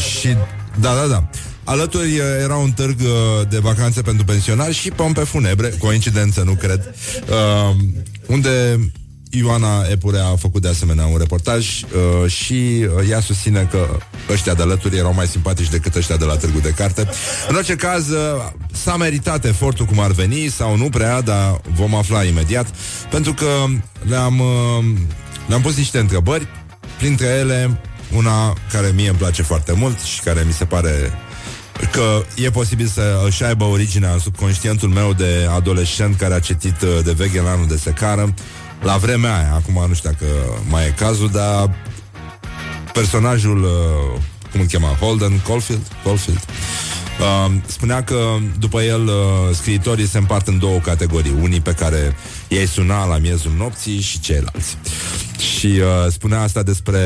[0.00, 0.36] și
[0.80, 1.28] da, da, da.
[1.66, 6.52] Alături uh, era un târg uh, de vacanțe pentru pensionari și pompe funebre, coincidență, nu
[6.52, 6.94] cred,
[7.28, 7.76] uh,
[8.26, 8.78] unde
[9.30, 13.98] Ioana Epure a făcut de asemenea un reportaj uh, și uh, ea susține că
[14.30, 17.08] ăștia de alături erau mai simpatici decât ăștia de la Târgu de Carte.
[17.48, 18.18] În orice caz, uh,
[18.72, 22.66] s-a meritat efortul cum ar veni sau nu prea, dar vom afla imediat,
[23.10, 23.46] pentru că
[24.08, 24.84] le-am, uh,
[25.46, 26.46] le-am pus niște întrebări,
[26.98, 27.80] printre ele
[28.16, 31.12] una care mie îmi place foarte mult și care mi se pare
[31.92, 36.82] că e posibil să își aibă originea în subconștientul meu de adolescent care a citit
[36.82, 38.34] uh, de veche în anul de secară.
[38.82, 39.52] La vremea aia.
[39.54, 40.32] Acum nu știu dacă
[40.68, 41.74] mai e cazul, dar
[42.92, 46.44] personajul, uh, cum îl chema, Holden Caulfield, Caulfield.
[47.20, 49.14] Uh, spunea că după el uh,
[49.54, 52.16] scriitorii se împart în două categorii, unii pe care
[52.48, 54.76] ei suna la miezul nopții și ceilalți.
[55.38, 57.00] Și uh, spunea asta despre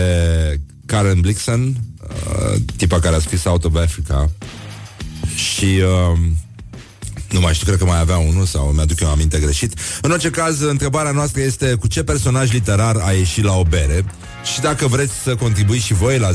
[0.87, 4.31] Karen Blixen, uh, tipa care a scris Out of Africa
[5.35, 6.19] și uh,
[7.31, 9.79] nu mai știu, cred că mai avea unul sau mi-aduc eu aminte greșit.
[10.03, 14.05] În orice caz, întrebarea noastră este cu ce personaj literar a ieșit la o bere
[14.53, 16.35] și dacă vreți să contribuiți și voi la 0729001122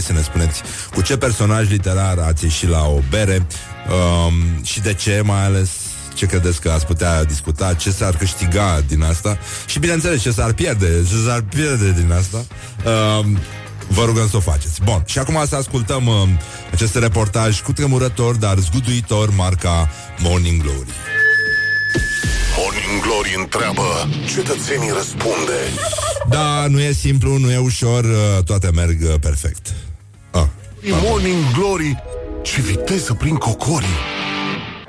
[0.00, 0.62] să ne spuneți
[0.94, 5.70] cu ce personaj literar ați ieșit la o bere um, și de ce, mai ales
[6.14, 10.52] ce credeți că ați putea discuta, ce s-ar câștiga din asta și, bineînțeles, ce s-ar
[10.52, 12.44] pierde, ce s-ar pierde din asta.
[13.18, 13.38] Um,
[13.88, 14.82] Vă rugăm să o faceți.
[14.82, 16.14] Bun, și acum să ascultăm uh,
[16.72, 20.90] acest reportaj cu tremurător, dar zguduitor, marca Morning Glory.
[22.58, 25.58] Morning Glory întreabă, cetățenii răspunde.
[26.28, 29.72] Da, nu e simplu, nu e ușor, uh, toate merg uh, perfect.
[30.30, 30.46] Ah,
[31.02, 32.02] Morning Glory,
[32.42, 33.98] ce viteză prin cocorii.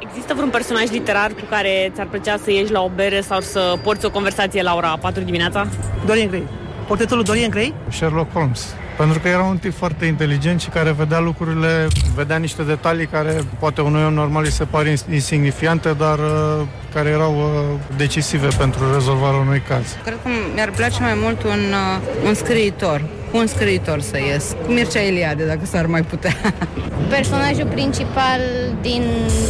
[0.10, 3.78] Există vreun personaj literar cu care ți-ar plăcea să ieși la o bere sau să
[3.84, 5.68] porți o conversație la ora 4 dimineața?
[6.06, 6.44] Dorian Gray.
[6.88, 7.74] Portretul lui Dorian Gray?
[7.90, 8.66] Sherlock Holmes.
[8.98, 13.44] Pentru că era un tip foarte inteligent și care vedea lucrurile, vedea niște detalii care
[13.60, 18.48] poate unui om normal îi se par ins- insignifiante, dar uh, care erau uh, decisive
[18.58, 19.98] pentru rezolvarea unui caz.
[20.04, 23.02] Cred că mi-ar place mai mult un, uh, un scriitor,
[23.32, 26.36] un scriitor să ies, cu Mircea Eliade, dacă s-ar mai putea.
[27.16, 28.40] Personajul principal
[28.82, 29.04] din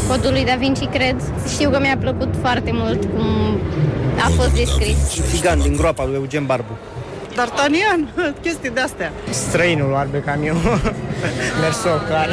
[0.08, 1.16] Codul lui Da Vinci, cred.
[1.48, 3.58] Știu că mi-a plăcut foarte mult cum
[4.26, 4.98] a fost descris.
[5.22, 6.78] Țigan din groapa lui Eugen Barbu.
[7.36, 9.14] D'Artagnan, chestii de-astea.
[9.30, 10.58] Străinul arbe camion.
[11.62, 12.28] Mersocar.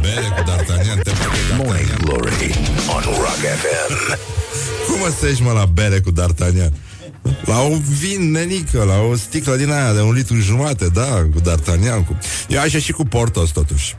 [0.00, 1.10] bere cu D'Artagnan, te
[1.56, 2.50] Morning Glory
[2.94, 4.18] on Rock FM.
[4.86, 6.72] Cum mă să mă la bere cu D'Artagnan?
[7.44, 11.40] La un vin nenică, la o sticlă din aia de un litru jumate, da, cu
[11.40, 12.06] D'Artagnan.
[12.06, 12.18] Cu...
[12.48, 13.96] Eu aș ieși cu Portos, totuși.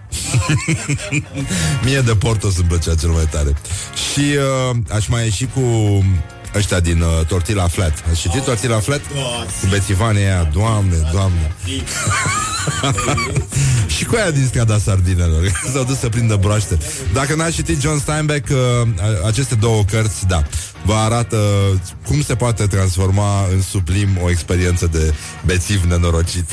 [1.86, 3.56] Mie de Portos îmi plăcea cel mai tare.
[4.12, 4.20] Și
[4.72, 5.62] uh, aș mai ieși cu
[6.56, 8.04] ăștia din uh, Tortilla Flat.
[8.10, 9.02] Ați citit Tortilla Flat?
[9.62, 11.52] Cu bețivanii aia, doamne, doamne.
[13.98, 16.78] și cu aia din strada sardinelor S-au dus să prindă broaște.
[17.14, 18.58] Dacă n-ați citit John Steinbeck uh,
[19.26, 20.44] Aceste două cărți, da
[20.86, 21.38] Vă arată
[22.08, 25.14] cum se poate transforma În sublim o experiență de
[25.46, 26.50] Bețiv nenorocit.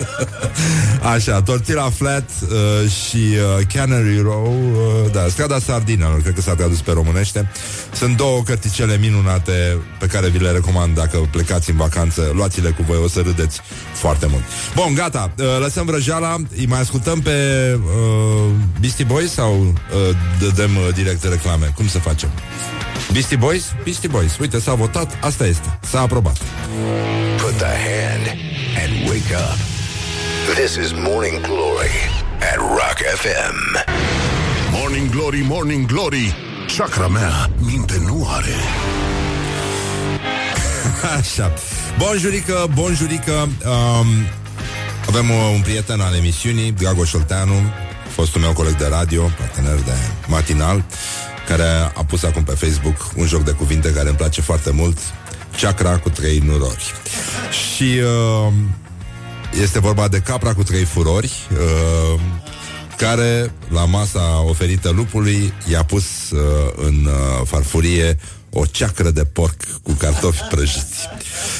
[1.14, 6.54] Așa, Tortilla Flat uh, Și uh, Canary Row uh, Da, strada sardinelor Cred că s-a
[6.54, 7.50] tradus pe românește.
[7.92, 12.32] Sunt două cărticele minunate Pe care vi le recomand dacă plecați în vacanță.
[12.34, 13.60] Luați-le cu voi, o să râdeți
[13.92, 14.42] foarte mult.
[14.74, 17.32] Bun, gata, uh, lăsăm vrăjeala Îi mai ascultăm pe
[17.74, 22.30] uh, Beastie Boys Sau uh, dăm uh, direct reclame Cum să facem?
[23.12, 23.74] Beastie Boys?
[23.84, 26.36] Beastie Boys, uite, s-a votat, asta este, s-a aprobat
[27.36, 28.26] Put the hand
[28.82, 29.58] and wake up.
[30.54, 31.96] This is Morning Glory
[32.52, 33.56] at Rock FM.
[34.72, 36.34] Morning Glory, Morning Glory,
[36.76, 38.54] chakra mea minte nu are.
[41.18, 41.52] Așa,
[41.98, 44.06] bonjurică, bonjurică um,
[45.08, 47.54] Avem uh, un prieten al emisiunii, Dragoș Șolteanu
[48.14, 49.92] Fostul meu coleg de radio, partener de
[50.26, 50.84] matinal
[51.46, 54.98] Care a pus acum pe Facebook un joc de cuvinte care îmi place foarte mult
[55.60, 56.92] Chakra cu trei nurori
[57.50, 58.00] Și
[58.46, 58.52] uh,
[59.62, 62.20] este vorba de capra cu trei furori uh,
[62.96, 66.38] care, la masa oferită lupului, i-a pus uh,
[66.76, 68.18] în uh, farfurie
[68.50, 71.08] o ceacră de porc cu cartofi prăjiți.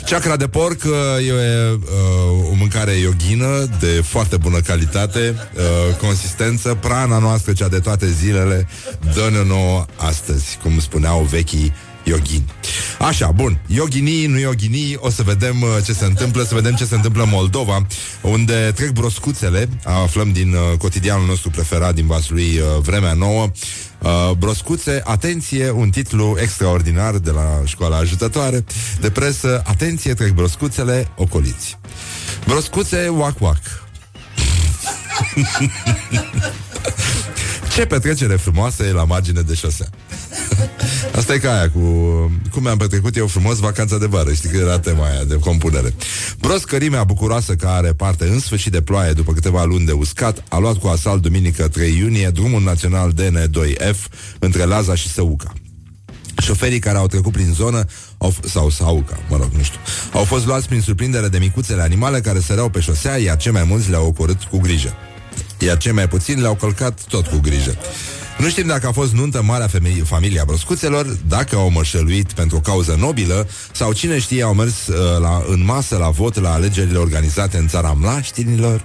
[0.05, 6.75] Ceacra de porc uh, e uh, o mâncare yoghină de foarte bună calitate, uh, consistență,
[6.81, 8.69] prana noastră, cea de toate zilele,
[9.15, 11.73] dă-ne nouă astăzi, cum spuneau vechii
[12.09, 12.45] yogini.
[12.99, 16.85] Așa, bun, yoginii, nu yoginii, o să vedem uh, ce se întâmplă, să vedem ce
[16.85, 17.87] se întâmplă în Moldova,
[18.21, 23.51] unde trec broscuțele, aflăm din uh, cotidianul nostru preferat din Vaslui uh, Vremea Nouă,
[24.03, 28.65] Uh, broscuțe, atenție, un titlu extraordinar de la școala ajutătoare
[29.01, 31.79] de presă, atenție, trec broscuțele, ocoliți.
[32.47, 33.61] Broscuțe, wac wac.
[37.79, 39.87] Ce petrecere frumoasă e la margine de șosea.
[41.19, 41.81] Asta e ca aia cu
[42.51, 44.33] cum mi-am petrecut eu frumos vacanța de vară.
[44.33, 45.95] Știi că era tema aia de compunere.
[46.39, 50.59] Broscărimea bucuroasă care are parte în sfârșit de ploaie după câteva luni de uscat a
[50.59, 53.97] luat cu asalt duminică 3 iunie drumul național DN2F
[54.39, 55.53] între Laza și Săuca.
[56.43, 57.85] Șoferii care au trecut prin zonă
[58.19, 59.79] au, f- sau Sauca, mă rog, nu știu,
[60.13, 63.65] au fost luați prin surprindere de micuțele animale care săreau pe șosea, iar cei mai
[63.65, 64.97] mulți le-au ocorât cu grijă.
[65.59, 67.77] Iar cei mai puțini le-au călcat tot cu grijă.
[68.39, 72.61] Nu știm dacă a fost nuntă marea femei, familia broscuțelor, dacă au mășăluit pentru o
[72.61, 76.99] cauză nobilă sau cine știe au mers uh, la, în masă la vot la alegerile
[76.99, 78.85] organizate în țara mlaștinilor.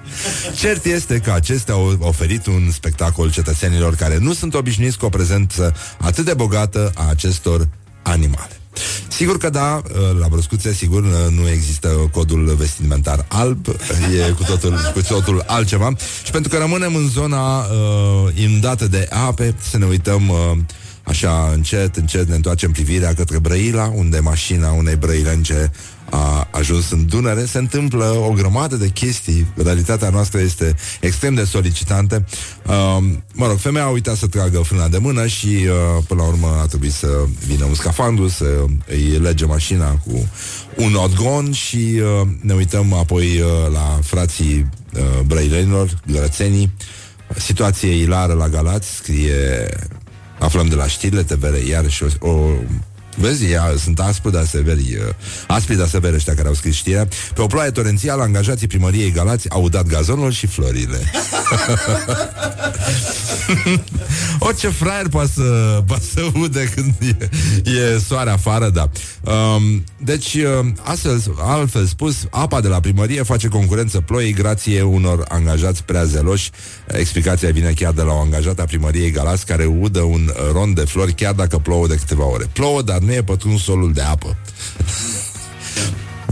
[0.55, 5.09] Cert este că acestea au oferit un spectacol cetățenilor care nu sunt obișnuiți cu o
[5.09, 7.67] prezență atât de bogată a acestor
[8.03, 8.62] animale.
[9.07, 9.81] Sigur că da,
[10.19, 13.67] la broscuțe, sigur, nu există codul vestimentar alb,
[14.27, 15.93] e cu totul, cu totul altceva.
[16.23, 20.57] Și pentru că rămânem în zona uh, inundată de ape, să ne uităm uh,
[21.03, 25.71] așa încet, încet, ne întoarcem privirea către Brăila, unde mașina unei brăilence
[26.15, 29.47] a ajuns în Dunăre, se întâmplă o grămadă de chestii.
[29.55, 32.25] Realitatea noastră este extrem de solicitantă.
[32.67, 32.97] Uh,
[33.33, 36.47] mă rog, femeia a uitat să tragă frâna de mână și uh, până la urmă
[36.61, 37.07] a trebuit să
[37.47, 38.45] vină un scafandru, să
[38.87, 40.27] îi lege mașina cu
[40.77, 46.73] un odgon și uh, ne uităm apoi uh, la frații uh, brăilenilor, grățenii.
[47.37, 49.69] Situație ilară la Galați, scrie
[50.39, 52.49] aflăm de la știrile TVR iarăși o, o
[53.17, 55.13] Vezi, ea, sunt aspru, dar severi uh,
[55.47, 57.07] Aspri, dar severi ăștia care au scris știrea.
[57.33, 61.01] Pe o ploaie torențială, angajații primăriei Galați Au dat gazonul și florile.
[64.39, 67.29] Orice fraier poate să, poate să ude Când e,
[67.71, 68.89] e soare afară, da.
[69.31, 75.25] Um, Deci, uh, astfel, altfel spus Apa de la primărie face concurență ploii Grație unor
[75.27, 76.49] angajați prea zeloși.
[76.87, 80.81] Explicația vine chiar de la o angajată a primăriei Galați Care udă un rond de
[80.81, 82.49] flori Chiar dacă plouă de câteva ore.
[82.53, 84.37] Plouă, dar nu e pătruns solul de apă.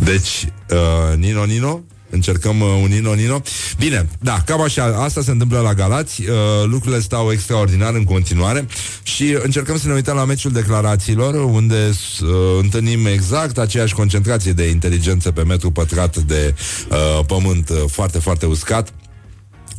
[0.03, 1.81] Deci, uh, Nino Nino,
[2.13, 3.41] Încercăm uh, un Nino Nino
[3.77, 6.27] Bine, da, cam așa, asta se întâmplă la Galați uh,
[6.65, 8.67] Lucrurile stau extraordinar în continuare
[9.03, 11.89] Și încercăm să ne uităm la meciul declarațiilor Unde
[12.21, 12.29] uh,
[12.61, 16.55] întâlnim exact aceeași concentrație de inteligență Pe metru pătrat de
[16.89, 18.93] uh, pământ uh, Foarte, foarte uscat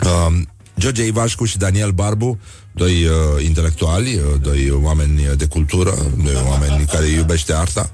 [0.05, 0.33] uh,
[0.79, 2.39] George Ivașcu și Daniel Barbu
[2.73, 5.95] doi uh, intelectuali, uh, doi oameni de cultură,
[6.25, 7.91] doi oameni care iubește arta.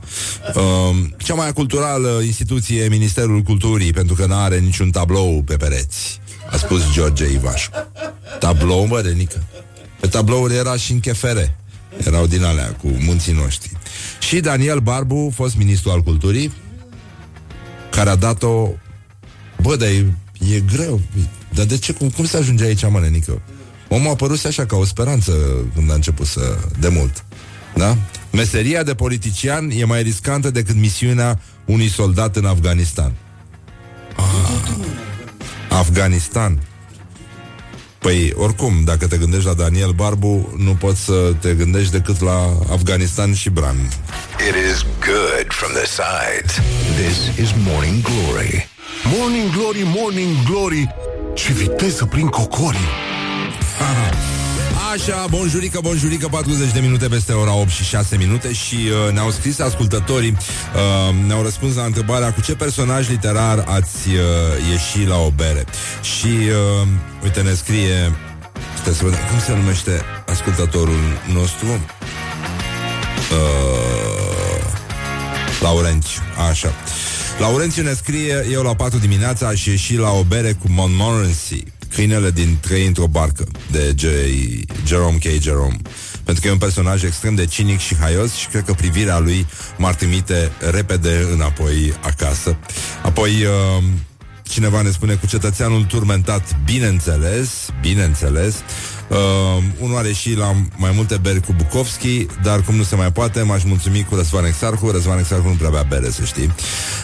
[0.54, 5.56] Uh, cea mai culturală instituție e Ministerul Culturii, pentru că nu are niciun tablou pe
[5.56, 6.20] pereți,
[6.50, 7.76] a spus George Ivașcu.
[8.38, 9.42] Tablou, mă, Renică.
[10.00, 11.56] Pe tablouri era și în chefere.
[12.04, 13.70] Erau din alea cu munții noștri.
[14.20, 16.52] Și Daniel Barbu, fost ministru al culturii,
[17.90, 18.68] care a dat-o...
[19.62, 20.14] Bă, dar e,
[20.54, 21.00] e greu.
[21.54, 21.92] Dar de ce?
[21.92, 23.42] Cum, cum se ajunge aici, mă, Renică?
[23.88, 25.32] Omul a apărut așa ca o speranță
[25.74, 26.58] când a început să...
[26.78, 27.24] de mult.
[27.74, 27.96] Da?
[28.30, 33.12] Meseria de politician e mai riscantă decât misiunea unui soldat în Afganistan.
[34.16, 34.24] Ah,
[35.68, 36.62] Afganistan.
[37.98, 42.58] Păi, oricum, dacă te gândești la Daniel Barbu, nu poți să te gândești decât la
[42.70, 43.76] Afganistan și Bran.
[44.48, 46.54] It is good from the sides.
[46.96, 48.68] This is Morning Glory.
[49.16, 50.94] Morning Glory, Morning Glory
[51.34, 53.07] Ce viteză prin cocorii
[54.92, 59.30] Așa, bonjurică, bonjurică, 40 de minute peste ora 8 și 6 minute și uh, ne-au
[59.30, 65.16] scris ascultătorii, uh, ne-au răspuns la întrebarea cu ce personaj literar ați uh, ieși la
[65.16, 65.64] o bere.
[66.02, 66.88] Și, uh,
[67.22, 68.12] uite, ne scrie,
[68.80, 71.00] stai să vedem, cum se numește ascultătorul
[71.32, 71.66] nostru?
[73.32, 74.08] Uh,
[75.60, 76.20] Laurențiu,
[76.50, 76.72] așa.
[77.38, 81.64] Laurențiu ne scrie, eu la 4 dimineața aș ieși la o bere cu Montmorency,
[81.94, 84.04] câinele din Trei într-o barcă, de J.
[84.86, 85.42] Jerome K.
[85.42, 85.76] Jerome.
[86.24, 89.46] Pentru că e un personaj extrem de cinic și haios și cred că privirea lui
[89.76, 92.56] m-ar trimite repede înapoi acasă.
[93.02, 93.84] Apoi, uh,
[94.42, 98.54] cineva ne spune cu cetățeanul turmentat, bineînțeles, bineînțeles,
[99.08, 103.12] Uh, unul are și la mai multe beri cu Bukovski, dar cum nu se mai
[103.12, 104.90] poate, m-aș mulțumi cu Răzvan Exarcu.
[104.90, 106.52] Răzvan Exarcu nu prea bea bere, să știi.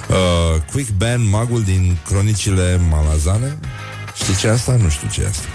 [0.09, 3.59] Uh, Quick Ben, magul din cronicile malazane.
[4.15, 4.77] Știi ce e asta?
[4.77, 5.47] Nu știu ce e asta.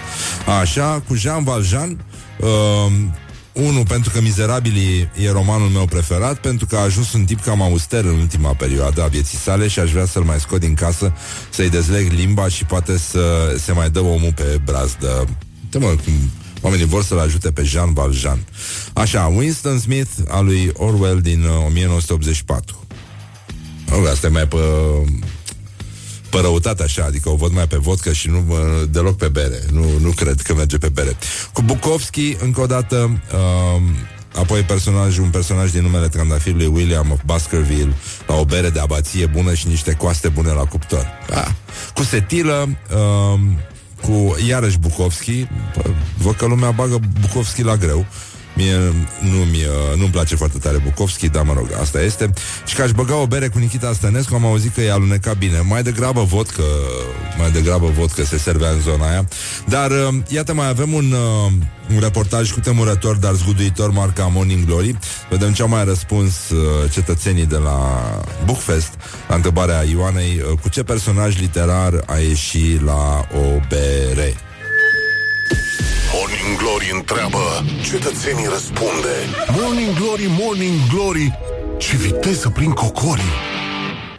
[0.59, 2.05] Așa, cu Jean Valjean,
[2.39, 2.91] uh,
[3.53, 7.61] unul, pentru că Mizerabilii e romanul meu preferat, pentru că a ajuns un tip cam
[7.61, 11.13] auster în ultima perioadă a vieții sale și aș vrea să-l mai scot din casă,
[11.49, 15.27] să-i dezleg limba și poate să se mai dă omul pe brazdă.
[15.69, 16.13] Te mă, cum
[16.61, 18.39] oamenii vor să-l ajute pe Jean Valjean.
[18.93, 22.85] Așa, Winston Smith al lui Orwell din uh, 1984.
[23.91, 24.57] Oh, asta e mai pe
[26.29, 28.57] părăutate așa, adică o văd mai pe vodcă și nu uh,
[28.89, 29.59] deloc pe bere.
[29.71, 31.17] Nu, nu cred că merge pe bere.
[31.53, 33.81] Cu Bukowski, încă o dată, uh,
[34.35, 37.93] apoi personaj, un personaj din numele trandafirului William of Baskerville,
[38.27, 41.07] la o bere de abație bună și niște coaste bune la cuptor.
[41.33, 41.47] Ah.
[41.93, 43.39] Cu setilă, uh,
[44.01, 45.47] cu iarăși Bukowski,
[46.17, 48.05] văd că lumea bagă Bukowski la greu.
[48.55, 48.75] Mie
[49.21, 52.29] nu-mi, nu-mi place foarte tare Bukovski, dar mă rog, asta este.
[52.65, 55.59] Și că aș băga o bere cu Nikita Stănescu, am auzit că e alunecat bine.
[55.67, 56.63] Mai degrabă văd că,
[57.37, 59.27] mai degrabă văd că se servea în zona aia.
[59.67, 61.51] Dar, uh, iată, mai avem un, uh,
[61.93, 64.97] un reportaj cu temurător, dar zguduitor, marca Morning Glory.
[65.29, 67.79] Vedem ce au mai răspuns uh, cetățenii de la
[68.45, 68.93] Bookfest
[69.27, 74.35] la întrebarea Ioanei cu ce personaj literar a ieșit la o bere.
[76.91, 79.15] Morning Glory întreabă, cetățenii răspunde.
[79.59, 81.37] Morning Glory, Morning Glory,
[81.77, 83.33] ce viteză prin cocorii.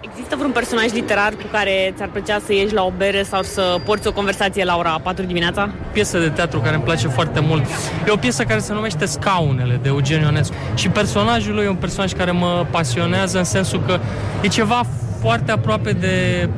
[0.01, 3.81] Există vreun personaj literar cu care ți-ar plăcea să ieși la o bere sau să
[3.85, 5.71] porți o conversație la ora 4 dimineața?
[5.93, 7.65] piesă de teatru care îmi place foarte mult.
[8.07, 10.55] E o piesă care se numește Scaunele, de Eugen Ionescu.
[10.75, 14.01] Și personajul lui e un personaj care mă pasionează în sensul că
[14.43, 14.83] e ceva
[15.21, 16.49] foarte aproape de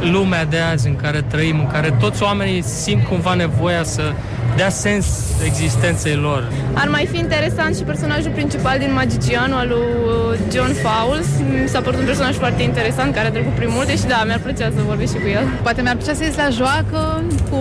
[0.00, 4.12] lumea de azi în care trăim, în care toți oamenii simt cumva nevoia să
[4.56, 5.06] dea sens
[5.44, 6.52] existenței lor.
[6.72, 11.26] Ar mai fi interesant și personajul principal din Magicianul al lui uh, John Fowles.
[11.50, 14.38] Mi s-a părut un personaj foarte interesant care a trecut prin multe și da, mi-ar
[14.38, 15.46] plăcea să vorbesc și cu el.
[15.62, 17.60] Poate mi-ar plăcea să ies la joacă cu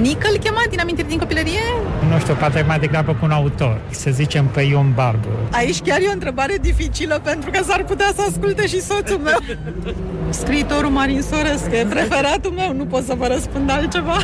[0.00, 1.60] Nică, îl chema din amintiri din copilărie?
[2.10, 5.28] Nu știu, poate mai degrabă cu un autor, să zicem pe Ion Barbu.
[5.50, 9.38] Aici chiar e o întrebare dificilă pentru că s-ar putea să asculte și soțul meu.
[10.28, 14.18] Scriitorul Marin Sorescu e preferatul meu, nu pot să vă răspund altceva.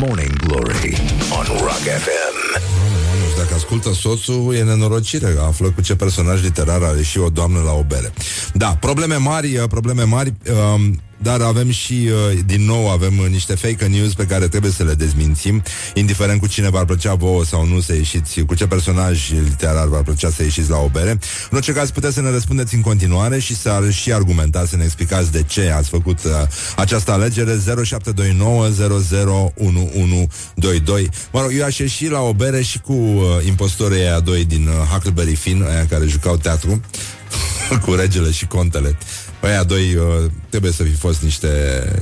[0.00, 0.73] Morning Glory
[1.38, 2.36] on Rock FM.
[3.20, 5.34] Nu știu, dacă ascultă soțul, e nenorocire.
[5.46, 8.12] Află cu ce personaj literar are și o doamnă la o bere.
[8.52, 10.34] Da, probleme mari, uh, probleme mari.
[10.74, 14.70] Um, dar avem și, uh, din nou, avem uh, niște fake news pe care trebuie
[14.70, 15.62] să le dezmințim,
[15.94, 20.02] indiferent cu cine v-ar plăcea vouă sau nu să ieșiți, cu ce personaj literar v-ar
[20.02, 21.10] plăcea să ieșiți la o bere.
[21.10, 24.84] În orice caz, puteți să ne răspundeți în continuare și să și argumentați, să ne
[24.84, 26.30] explicați de ce ați făcut uh,
[26.76, 28.68] această alegere 0729
[29.54, 31.08] 001122.
[31.32, 34.66] Mă rog, eu aș ieși la o bere și cu uh, impostorii aia doi din
[34.66, 36.80] uh, Huckleberry Finn, aia care jucau teatru,
[37.84, 38.98] cu regele și contele.
[39.44, 41.48] Aia doi uh, trebuie să fi fost niște,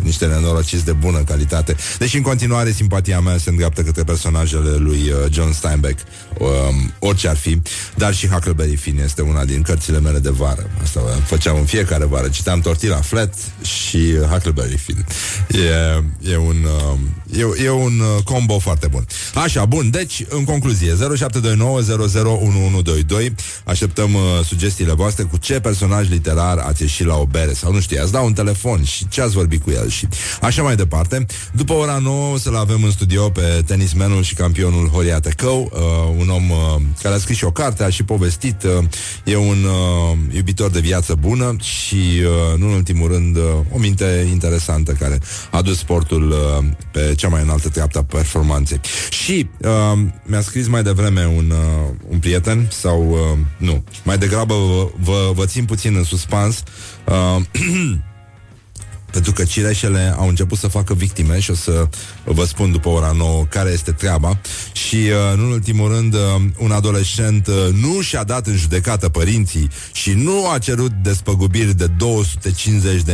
[0.02, 1.76] niște nenorociți de bună calitate.
[1.98, 5.98] Deși în continuare simpatia mea se îndreaptă către personajele lui uh, John Steinbeck,
[6.38, 7.62] um, orice ar fi,
[7.96, 10.70] dar și Huckleberry Finn este una din cărțile mele de vară.
[10.82, 12.28] Asta făceam în fiecare vară.
[12.28, 15.06] Citeam Tortilla Flat și Huckleberry Finn.
[15.48, 16.98] E, e un, uh,
[17.58, 19.06] e, e un uh, combo foarte bun.
[19.34, 21.80] Așa, bun, deci, în concluzie, 0729
[23.64, 27.80] Așteptăm uh, sugestiile voastre cu ce personaj literar ați ieșit la o bere sau nu
[27.80, 30.08] știu, ați dau un telefon și ce ați vorbit cu el și
[30.40, 31.26] așa mai departe.
[31.52, 36.14] După ora 9 o să-l avem în studio pe tenismenul și campionul Horia Tecău, uh,
[36.18, 36.56] un om uh,
[37.02, 38.84] care a scris și o carte, a și povestit, uh,
[39.24, 43.78] e un uh, iubitor de viață bună și, uh, nu în ultimul rând, uh, o
[43.78, 45.18] minte interesantă care
[45.50, 48.80] a dus sportul uh, pe cea mai înaltă treaptă a performanței.
[49.10, 54.54] Și uh, mi-a scris mai devreme un, uh, un prieten sau, uh, nu, mai degrabă
[54.54, 56.91] vă, vă, vă țin puțin în suspans Uh,
[59.12, 61.88] pentru că cireșele au început să facă victime și o să
[62.24, 64.40] vă spun după ora 9 care este treaba.
[64.72, 66.20] Și, uh, în ultimul rând, uh,
[66.58, 71.86] un adolescent uh, nu și-a dat în judecată părinții și nu a cerut despăgubiri de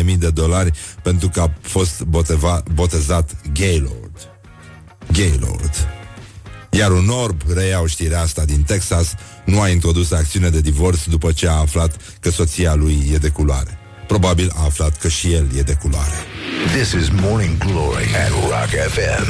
[0.05, 0.73] 250.000 de dolari
[1.03, 4.29] pentru că a fost boteva, botezat Gaylord.
[5.13, 5.89] Gaylord.
[6.71, 9.15] Iar un orb, reiau știrea asta din Texas,
[9.45, 13.29] nu a introdus acțiune de divorț după ce a aflat că soția lui e de
[13.29, 13.78] culoare.
[14.09, 16.19] Probabil a aflat că și el e de culoare.
[16.77, 19.27] This is Morning Glory at Rock FM.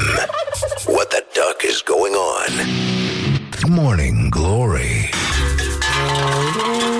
[0.95, 2.51] What the duck is going on?
[3.83, 5.11] Morning Glory.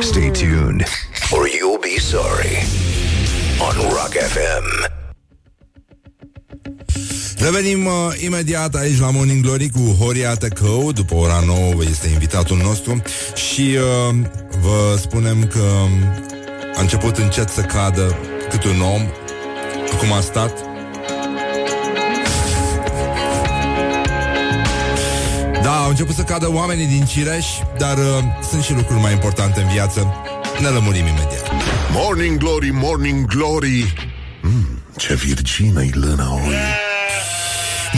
[0.01, 0.83] Stay tuned
[1.31, 2.57] or you'll be sorry
[3.61, 4.67] on Rock FM.
[7.39, 7.93] Revenim uh,
[8.25, 13.03] imediat aici la Morning Glory cu Horia Tecău După ora 9 este invitatul nostru
[13.35, 14.15] Și uh,
[14.61, 15.63] vă spunem că
[16.79, 18.17] a început încet să cadă
[18.51, 19.03] cât un om.
[19.93, 20.59] Acum a stat.
[25.63, 27.47] Da, au început să cadă oamenii din Cireș
[27.79, 28.05] Dar uh,
[28.49, 30.15] sunt și lucruri mai importante în viață.
[30.61, 31.51] Ne lămurim imediat.
[31.93, 33.93] Morning Glory, Morning Glory.
[34.43, 36.88] Mm, Ce virgină-i lâna oi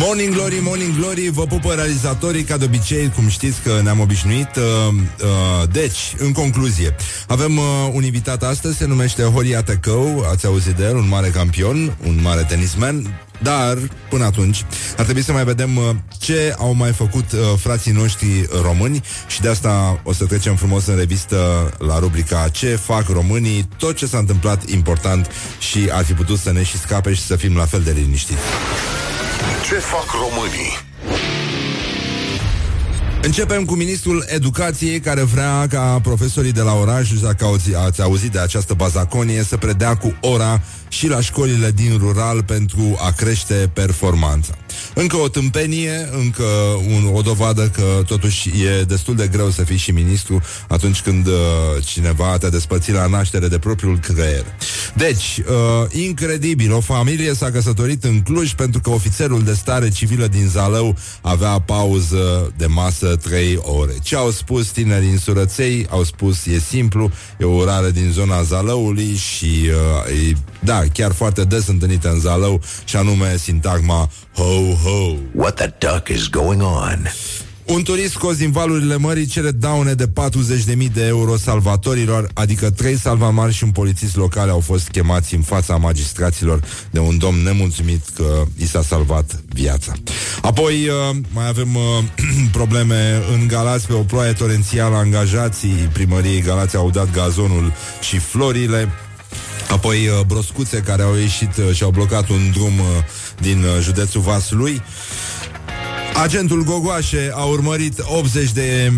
[0.02, 4.56] Morning Glory, Morning Glory Vă pupă realizatorii ca de obicei Cum știți că ne-am obișnuit
[4.56, 6.96] uh, uh, Deci, în concluzie
[7.26, 11.28] Avem uh, un invitat astăzi Se numește Horia Tecău Ați auzit de el, un mare
[11.28, 13.78] campion Un mare tenisman dar,
[14.08, 14.64] până atunci,
[14.96, 19.40] ar trebui să mai vedem uh, ce au mai făcut uh, frații noștri români și
[19.40, 24.06] de asta o să trecem frumos în revistă la rubrica Ce fac românii, tot ce
[24.06, 27.64] s-a întâmplat important și ar fi putut să ne și scape și să fim la
[27.64, 28.40] fel de liniștiți.
[29.68, 30.88] Ce fac românii?
[33.22, 38.32] Începem cu ministrul educației care vrea ca profesorii de la oraș, dacă ați, ați auzit
[38.32, 43.70] de această bazaconie, să predea cu ora și la școlile din rural pentru a crește
[43.72, 44.54] performanța.
[44.94, 46.44] Încă o tâmpenie, încă
[46.88, 51.26] un, o dovadă că totuși e destul de greu să fii și ministru atunci când
[51.26, 51.32] uh,
[51.84, 54.44] cineva te despăți la naștere de propriul creier.
[54.94, 60.26] Deci, uh, incredibil, o familie s-a căsătorit în Cluj pentru că ofițerul de stare civilă
[60.26, 63.92] din Zalău avea pauză de masă 3 ore.
[64.02, 65.86] Ce au spus tinerii în surăței?
[65.90, 69.70] Au spus, e simplu, e o urare din zona Zalăului și,
[70.06, 75.16] uh, e, da, chiar foarte des întâlnită în Zalău și anume sintagma ho, ho.
[75.34, 77.10] What the duck is going on?
[77.72, 82.96] Un turist scos din valurile mării cere daune de 40.000 de euro salvatorilor, adică trei
[82.96, 88.02] salvamari și un polițist local au fost chemați în fața magistraților de un domn nemulțumit
[88.14, 89.92] că i s-a salvat viața.
[90.42, 91.82] Apoi uh, mai avem uh,
[92.58, 94.96] probleme în Galați pe o ploaie torențială.
[94.96, 98.88] Angajații primăriei Galați au dat gazonul și florile.
[99.70, 102.86] Apoi uh, broscuțe care au ieșit uh, și au blocat un drum uh,
[103.40, 104.82] din uh, județul Vaslui.
[106.22, 108.92] Agentul Gogoașe a urmărit 80 de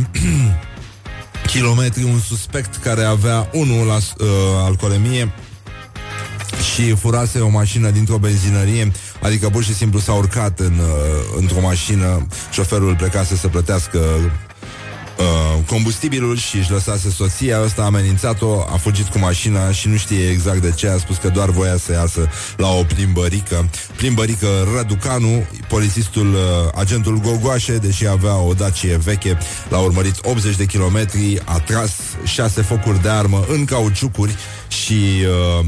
[1.53, 4.27] kilometri un suspect care avea 1 la uh,
[4.57, 5.33] alcoolemie
[6.75, 11.61] și furase o mașină dintr-o benzinărie, adică pur și simplu s-a urcat în, uh, într-o
[11.61, 13.99] mașină, șoferul plecase să plătească
[15.23, 19.97] uh, combustibilul și își lăsase soția, ăsta a amenințat-o, a fugit cu mașina și nu
[19.97, 23.71] știe exact de ce, a spus că doar voia să iasă la o plimbărică.
[23.97, 24.47] Plimbărică
[24.77, 26.41] Răducanu, polițistul, uh,
[26.75, 31.93] agentul Gogoașe, deși avea o Dacie veche, l-a urmărit 80 de kilometri, a tras
[32.25, 34.37] șase focuri de armă în cauciucuri
[34.69, 34.95] și
[35.61, 35.67] uh,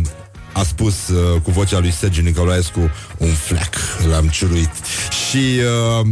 [0.52, 3.74] a spus uh, cu vocea lui Sergiu Nicolaescu un flec,
[4.10, 4.70] l-am ciuruit.
[5.28, 5.60] Și
[6.00, 6.06] uh,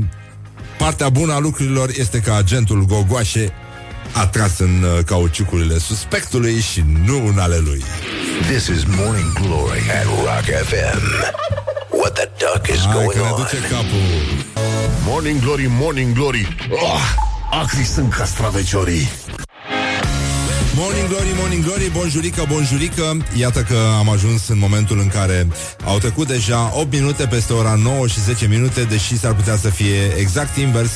[0.79, 3.53] partea bună a lucrurilor este că agentul Gogoașe
[4.13, 7.83] a tras în uh, cauciucurile suspectului și nu în ale lui.
[8.51, 11.03] This is Morning Glory at Rock FM.
[11.91, 13.37] What the duck is Hai going că ne on?
[13.37, 14.43] duce capul.
[15.05, 17.01] Morning Glory, Morning Glory oh,
[17.63, 19.09] Acri sunt castraveciorii
[20.75, 25.47] Morning Glory, Morning Glory, bonjurică, bonjurică Iată că am ajuns în momentul în care
[25.85, 29.69] Au trecut deja 8 minute peste ora 9 și 10 minute Deși s-ar putea să
[29.69, 30.91] fie exact invers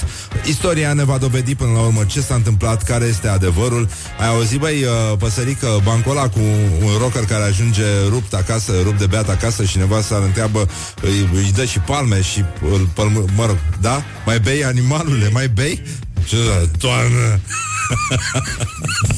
[0.46, 3.88] Istoria ne va dovedi până la urmă ce s-a întâmplat Care este adevărul
[4.20, 6.40] Ai auzit, băi, uh, păsărică, bancul ăla Cu
[6.82, 10.68] un rocker care ajunge rupt acasă Rupt de beat acasă și nevasta îl întreabă
[11.02, 14.02] Îi, îi dă și palme și îl, pălmă, Mă rog, da?
[14.26, 15.82] Mai bei animalule, mai bei?
[16.28, 16.36] Ce
[16.78, 17.40] toamnă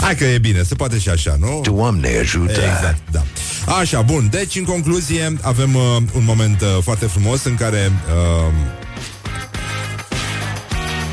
[0.00, 1.60] Hai că e bine, se poate și așa, nu?
[1.64, 2.52] Doamne ajută!
[2.52, 3.24] Exact, da.
[3.80, 4.28] Așa, bun.
[4.30, 5.82] Deci, în concluzie, avem uh,
[6.14, 8.52] un moment uh, foarte frumos în care uh,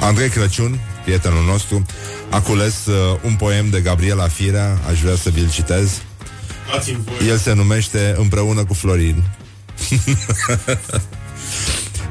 [0.01, 1.86] Andrei Crăciun, prietenul nostru,
[2.29, 6.01] a cules uh, un poem de Gabriela Firea, aș vrea să vi-l citez.
[7.27, 9.23] El se numește Împreună cu Florin.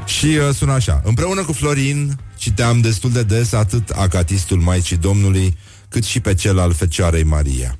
[0.04, 5.56] Și uh, sună așa Împreună cu Florin citeam destul de des Atât acatistul Maicii Domnului
[5.94, 7.78] Cât și pe cel al Fecioarei Maria.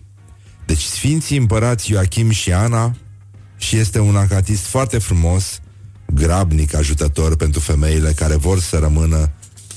[0.66, 2.96] Deci Sfinții Împărați Ioachim și Ana
[3.56, 5.60] Și este un acatist foarte frumos
[6.14, 9.32] Grabnic ajutător pentru femeile Care vor să rămână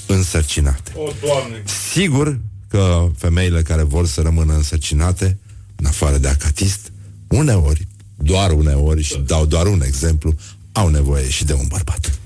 [0.07, 0.91] însărcinate.
[0.95, 1.63] O, Doamne!
[1.91, 5.37] Sigur că femeile care vor să rămână însărcinate
[5.75, 6.91] În afară de acatist
[7.27, 10.33] Uneori, doar uneori Și dau doar un exemplu
[10.71, 12.19] Au nevoie și de un bărbat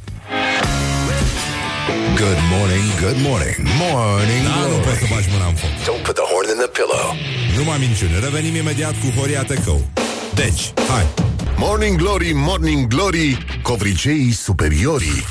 [1.88, 5.14] Good morning, good morning, morning Da, nu poți să glory.
[5.14, 5.70] bagi mâna în foc.
[5.70, 7.06] Don't put the horn in the pillow.
[7.58, 9.82] Numai minciune, revenim imediat cu Horia Tecău.
[10.36, 11.06] Deci, hai.
[11.58, 15.24] Morning Glory, Morning Glory Covriceii superiorii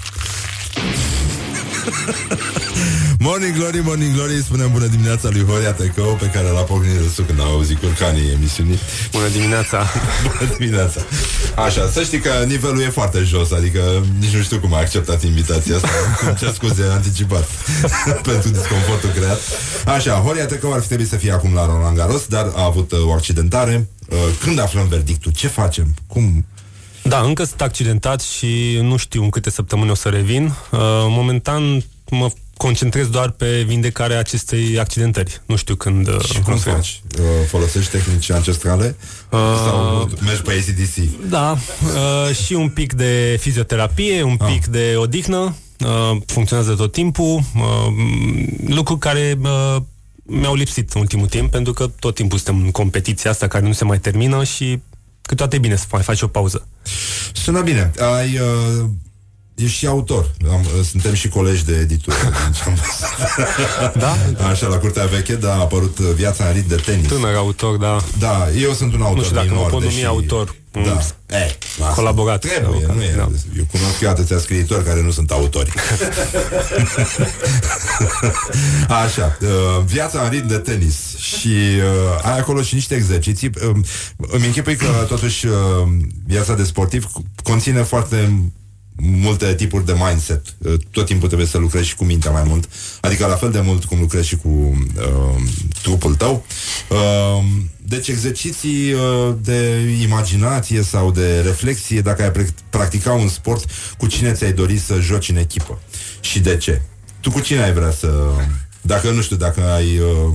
[3.26, 7.24] Morning Glory, Morning Glory Spunem bună dimineața lui Horia Tecău Pe care l-a pocnit râsul
[7.24, 8.78] când a auzit curcanii emisiunii
[9.12, 9.86] Bună dimineața!
[10.38, 11.00] Bună dimineața
[11.56, 15.22] Așa, să știi că nivelul e foarte jos Adică nici nu știu cum a acceptat
[15.22, 15.88] invitația asta
[16.26, 17.48] Îmi cer scuze anticipat
[18.22, 19.40] Pentru disconfortul creat
[19.86, 22.92] Așa, Horia Tecău ar fi trebuit să fie acum la Roland Garros Dar a avut
[22.92, 25.32] uh, o accidentare uh, Când aflăm verdictul?
[25.32, 25.94] Ce facem?
[26.06, 26.44] Cum?
[27.10, 30.44] Da, încă sunt accidentat și nu știu în câte săptămâni o să revin.
[30.44, 35.40] Uh, momentan mă concentrez doar pe vindecarea acestei accidentări.
[35.46, 36.08] Nu știu când...
[36.08, 37.02] uh, Și cum să- faci?
[37.18, 38.96] Uh, folosești tehnici ancestrale?
[39.30, 41.20] Uh, Sau mergi pe ACDC?
[41.28, 41.50] Da,
[41.84, 45.54] uh, și un pic de fizioterapie, un pic de odihnă,
[45.84, 47.92] uh, funcționează tot timpul, uh,
[48.66, 49.76] lucruri care uh,
[50.22, 53.72] mi-au lipsit în ultimul timp, pentru că tot timpul suntem în competiția asta care nu
[53.72, 54.78] se mai termină și
[55.30, 56.66] câteodată e bine să mai faci o pauză.
[57.32, 57.90] Sună bine.
[58.14, 58.84] Ai, uh,
[59.54, 60.30] ești și autor.
[60.50, 62.16] Am, uh, suntem și colegi de editură.
[62.50, 63.94] deci am văzut.
[63.96, 64.46] da?
[64.48, 67.08] Așa, la curtea veche, da, a apărut uh, Viața în rit de tenis.
[67.08, 67.96] Tânăr autor, da.
[68.18, 70.54] Da, eu sunt un autor Nu știu dacă mă minor, pot numi deși- autor.
[70.72, 70.80] Da.
[70.80, 71.00] Mm.
[71.26, 71.94] Eh, lasă.
[71.94, 72.40] Colaborat.
[72.40, 73.14] Trebuie, Da, nu e.
[73.16, 73.28] da.
[73.56, 75.72] Eu cunosc eu atâția scriitori care nu sunt autori.
[79.04, 83.50] Așa, uh, viața în ritm de tenis și uh, ai acolo și niște exerciții.
[83.68, 83.76] Uh,
[84.16, 85.52] îmi închipui că totuși uh,
[86.26, 87.06] viața de sportiv
[87.42, 88.50] conține foarte
[89.02, 90.46] multe tipuri de mindset.
[90.58, 92.68] Uh, Tot timpul trebuie să lucrezi și cu mintea mai mult.
[93.00, 95.42] Adică la fel de mult cum lucrezi și cu uh,
[95.82, 96.44] trupul tău.
[96.88, 97.44] Uh,
[97.90, 104.06] deci exerciții uh, de imaginație sau de reflexie, dacă ai pre- practica un sport, cu
[104.06, 105.78] cine ți-ai dori să joci în echipă
[106.20, 106.82] și de ce?
[107.20, 108.30] Tu cu cine ai vrea să...
[108.80, 109.98] Dacă, nu știu, dacă ai...
[109.98, 110.34] Uh,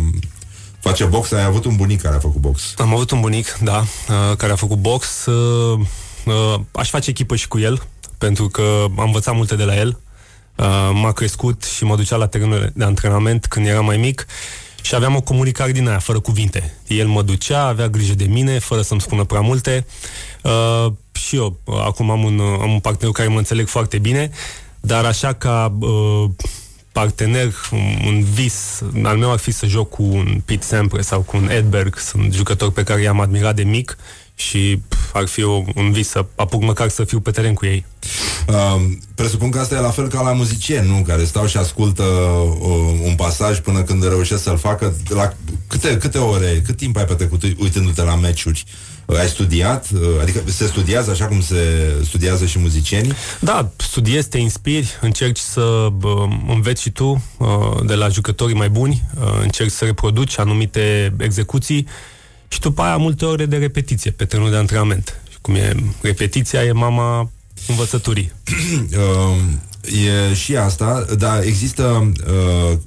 [0.80, 2.74] face box, ai avut un bunic care a făcut box.
[2.78, 5.26] Am avut un bunic, da, uh, care a făcut box.
[5.26, 5.80] Uh,
[6.26, 7.82] uh, aș face echipă și cu el,
[8.18, 10.00] pentru că am învățat multe de la el.
[10.56, 14.26] Uh, m-a crescut și mă ducea la terenul de antrenament când eram mai mic
[14.86, 16.74] și aveam o comunicare din aia, fără cuvinte.
[16.88, 19.86] El mă ducea, avea grijă de mine, fără să-mi spună prea multe.
[20.44, 23.68] Uh, și eu, uh, acum am un, uh, am un partener cu care mă înțeleg
[23.68, 24.30] foarte bine,
[24.80, 26.30] dar așa ca uh,
[26.92, 31.22] partener, un, un vis al meu ar fi să joc cu un Pete Sampras sau
[31.22, 33.98] cu un Edberg, sunt jucători pe care i-am admirat de mic
[34.36, 37.66] și pf, ar fi o, un vis să apuc măcar să fiu pe teren cu
[37.66, 37.86] ei.
[38.48, 38.82] Uh,
[39.16, 41.04] presupun că asta e la fel ca la muzicieni, nu?
[41.08, 44.96] Care stau și ascultă uh, un pasaj până când reușesc să-l facă.
[45.10, 45.34] La
[45.68, 48.64] câte, câte ore, cât timp ai petrecut uitându-te la meciuri?
[49.06, 49.88] Uh, ai studiat?
[49.94, 53.14] Uh, adică se studiază așa cum se studiază și muzicienii?
[53.40, 57.48] Da, studiezi, te inspiri, încerci să bă, înveți și tu uh,
[57.86, 61.88] de la jucătorii mai buni, uh, încerci să reproduci anumite execuții
[62.48, 65.22] și după aia multe ore de repetiție pe terenul de antrenament.
[65.30, 67.32] Și cum e repetiția, e mama
[67.68, 68.32] învățăturii.
[68.98, 69.38] uh,
[70.30, 72.78] e și asta, dar există, uh,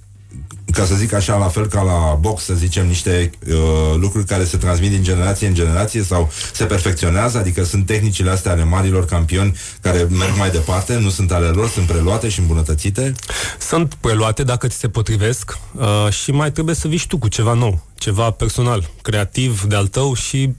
[0.72, 3.54] ca să zic așa, la fel ca la box, să zicem, niște uh,
[3.96, 8.52] lucruri care se transmit din generație în generație sau se perfecționează, adică sunt tehnicile astea
[8.52, 13.14] ale marilor campioni care merg mai departe, nu sunt ale lor, sunt preluate și îmbunătățite.
[13.58, 17.28] Sunt preluate dacă ți se potrivesc uh, și mai trebuie să vii și tu cu
[17.28, 20.50] ceva nou, ceva personal, creativ de al tău și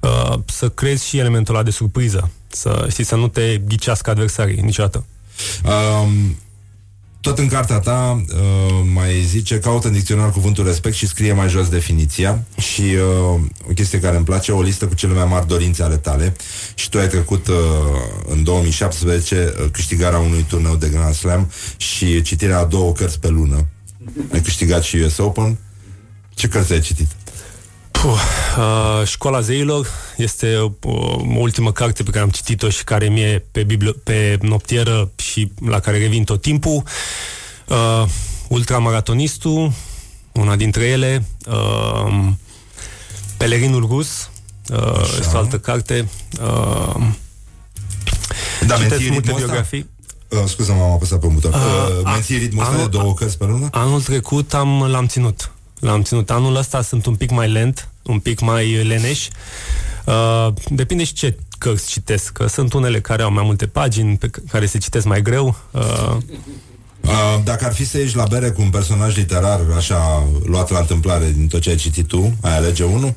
[0.00, 2.30] uh, să crezi și elementul ăla de surpriză.
[2.48, 5.04] Să, știi, să nu te ghicească adversarii niciodată.
[5.64, 6.36] Um,
[7.24, 11.48] tot în cartea ta uh, mai zice caută în dicționar cuvântul respect și scrie mai
[11.48, 15.46] jos definiția și uh, o chestie care îmi place, o listă cu cele mai mari
[15.46, 16.36] dorințe ale tale
[16.74, 17.54] și tu ai trecut uh,
[18.28, 23.28] în 2017 uh, câștigarea unui turneu de Grand Slam și citirea a două cărți pe
[23.28, 23.66] lună.
[24.32, 25.58] Ai câștigat și US Open.
[26.34, 27.08] Ce cărți ai citit?
[28.04, 28.10] Puh,
[28.58, 33.44] uh, Școala zeilor este o, o ultimă carte pe care am citit-o și care mi-e
[33.50, 36.82] pe, bibli- pe noptieră și la care revin tot timpul.
[37.68, 38.04] Uh,
[38.48, 39.72] Ultramaratonistul,
[40.32, 41.24] una dintre ele.
[41.48, 42.26] Uh,
[43.36, 44.30] Pelerinul rus,
[44.72, 46.08] uh, este o altă carte.
[46.42, 46.94] Uh,
[48.66, 49.46] Da, citesc menții multe ritmul ăsta?
[49.46, 49.90] biografii.
[50.28, 51.52] Uh, scuză, m-am apăsat pe buton.
[51.52, 51.58] Uh,
[51.98, 53.68] Uh, menții ritmul ăsta de anul- două cărți pe lună?
[53.70, 55.52] Anul trecut am, l-am ținut.
[55.80, 56.30] L-am ținut.
[56.30, 59.28] Anul ăsta sunt un pic mai lent, un pic mai leneș.
[60.04, 62.32] Uh, depinde și ce cărți citesc.
[62.32, 65.56] Că sunt unele care au mai multe pagini, pe c- care se citesc mai greu.
[65.70, 66.16] Uh,
[67.04, 67.10] Uh,
[67.44, 71.30] dacă ar fi să ieși la bere cu un personaj literar așa luat la întâmplare
[71.30, 73.14] din tot ce ai citit tu, ai alege unul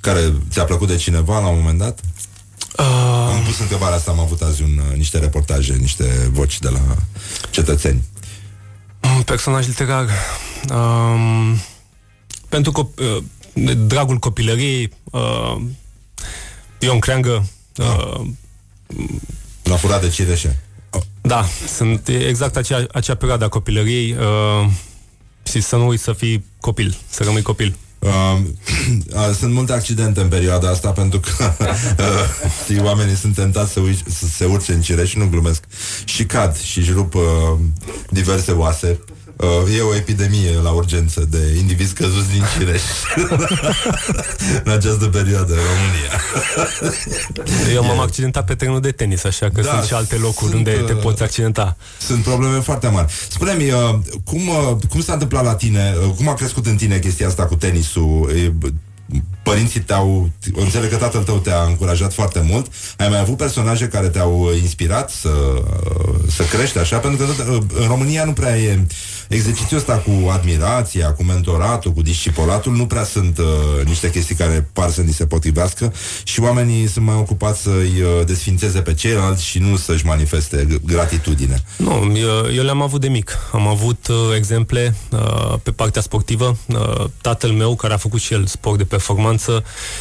[0.00, 2.00] care ți-a plăcut de cineva la un moment dat?
[2.78, 6.68] Uh, am pus întrebarea asta, am avut azi un, uh, niște reportaje, niște voci de
[6.68, 6.80] la
[7.50, 8.02] cetățeni.
[9.16, 10.08] un personaj literar.
[10.70, 11.60] Um,
[12.48, 13.37] pentru cop- uh, de
[13.86, 15.56] dragul copilăriei, uh,
[16.78, 17.46] Ion Creangă,
[17.76, 18.26] uh,
[19.62, 20.58] La furat de cireșe.
[21.20, 21.44] Da,
[21.76, 24.70] sunt e exact acea, acea perioadă a copilăriei uh,
[25.42, 27.76] și să nu uiți să fii copil, să rămâi copil.
[27.98, 28.10] Uh,
[29.12, 32.06] uh, sunt multe accidente în perioada asta pentru că uh,
[32.62, 35.64] știi, oamenii sunt tentați să, ui- să se urce în cireș și nu glumesc
[36.04, 37.22] și cad și își rup uh,
[38.10, 39.00] diverse oase
[39.38, 42.82] Uh, e o epidemie la urgență de indivizi căzuți din cireș
[44.64, 46.20] în această perioadă în România.
[47.74, 50.54] Eu m-am accidentat pe terenul de tenis, așa că Da, sunt și alte locuri sunt,
[50.54, 51.76] unde te uh, poți accidenta.
[51.98, 53.12] Sunt probleme foarte mari.
[53.28, 56.98] Spune-mi, uh, cum, uh, cum s-a întâmplat la tine, uh, cum a crescut în tine
[56.98, 58.30] chestia asta cu tenisul?
[58.36, 58.72] E, b-
[59.48, 62.66] Părinții te-au, înțeleg că tatăl tău te-a încurajat foarte mult.
[62.96, 66.98] Ai mai avut personaje care te-au uh, inspirat să, uh, să crești așa?
[66.98, 68.86] Pentru că uh, în România nu prea e
[69.28, 74.68] exercițiul ăsta cu admirația, cu mentoratul, cu discipolatul, nu prea sunt uh, niște chestii care
[74.72, 75.92] par să ni se potrivească
[76.24, 80.84] și oamenii sunt mai ocupați să-i uh, desfințeze pe ceilalți și nu să-și manifeste g-
[80.86, 81.62] gratitudine.
[81.76, 83.38] Nu, eu, eu le-am avut de mic.
[83.52, 86.56] Am avut uh, exemple uh, pe partea sportivă.
[86.66, 89.36] Uh, tatăl meu, care a făcut și el sport de performanță,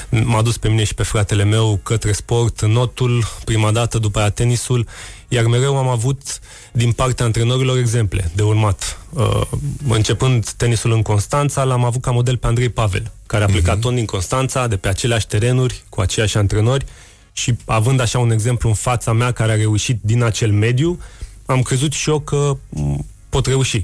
[0.09, 4.29] m-a dus pe mine și pe fratele meu către sport, notul, prima dată, după aia
[4.29, 4.87] tenisul,
[5.27, 6.39] iar mereu am avut
[6.71, 8.99] din partea antrenorilor exemple de urmat.
[9.09, 9.41] Uh,
[9.87, 13.93] începând tenisul în Constanța, l-am avut ca model pe Andrei Pavel, care a plecat tot
[13.93, 16.85] din Constanța, de pe aceleași terenuri, cu aceiași antrenori.
[17.33, 20.99] Și având așa un exemplu în fața mea care a reușit din acel mediu,
[21.45, 23.81] am crezut și eu că m, pot reuși.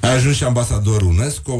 [0.00, 1.52] Ai ajuns și ambasador UNESCO,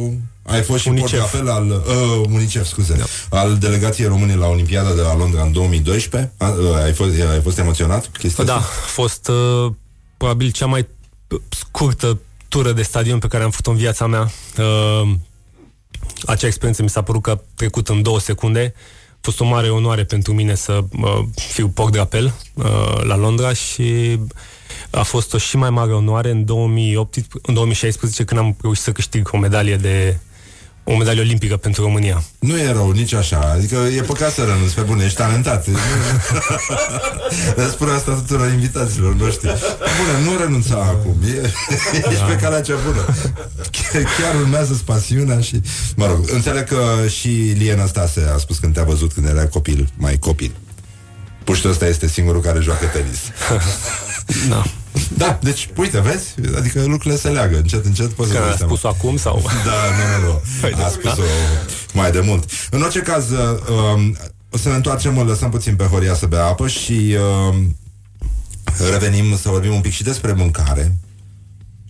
[0.49, 1.11] ai fost și Unicef.
[1.11, 3.39] portafel al uh, UNICEF, scuze, da.
[3.39, 6.33] al delegației române la Olimpiada de la Londra în 2012.
[6.37, 8.71] A, uh, ai, fost, ai fost emoționat cu chestia Da, a asta?
[8.87, 9.73] fost uh,
[10.17, 10.89] probabil cea mai
[11.29, 12.19] uh, scurtă
[12.49, 14.31] tură de stadion pe care am făcut-o în viața mea.
[14.59, 15.11] Uh,
[16.27, 18.75] acea experiență mi s-a părut că a trecut în două secunde.
[19.13, 22.65] A fost o mare onoare pentru mine să uh, fiu port de apel uh,
[23.03, 24.19] la Londra și
[24.91, 28.93] a fost o și mai mare onoare în, 2018, în 2016 când am reușit să
[28.93, 30.19] câștig o medalie de
[30.91, 32.23] o medalie olimpică pentru România.
[32.39, 35.67] Nu e rău nici așa, adică e păcat să renunți pe bune, ești talentat.
[37.63, 39.49] Îți spun asta tuturor invitaților noștri.
[39.79, 41.51] Bune, nu renunța acum, e,
[42.11, 43.05] ești pe calea cea bună.
[43.71, 45.61] Chiar, chiar urmează pasiunea și...
[45.97, 49.89] Mă rog, înțeleg că și Liena Stase a spus când te-a văzut când era copil,
[49.97, 50.53] mai copil.
[51.45, 53.19] Puștul ăsta este singurul care joacă tenis.
[54.51, 54.65] da.
[55.17, 56.35] Da, deci, uite, vezi?
[56.57, 58.77] Adică lucrurile se leagă, încet, încet poți Că să a dai seama.
[58.77, 59.43] spus acum sau...
[59.65, 59.73] Da,
[60.21, 60.83] nu, nu, nu.
[60.85, 61.23] A spus-o
[61.93, 62.51] mai de mult.
[62.71, 64.17] În orice caz, um,
[64.51, 67.17] o să ne întoarcem, lăsăm puțin pe Horia să bea apă și
[67.49, 67.77] um,
[68.91, 70.97] revenim să vorbim un pic și despre mâncare.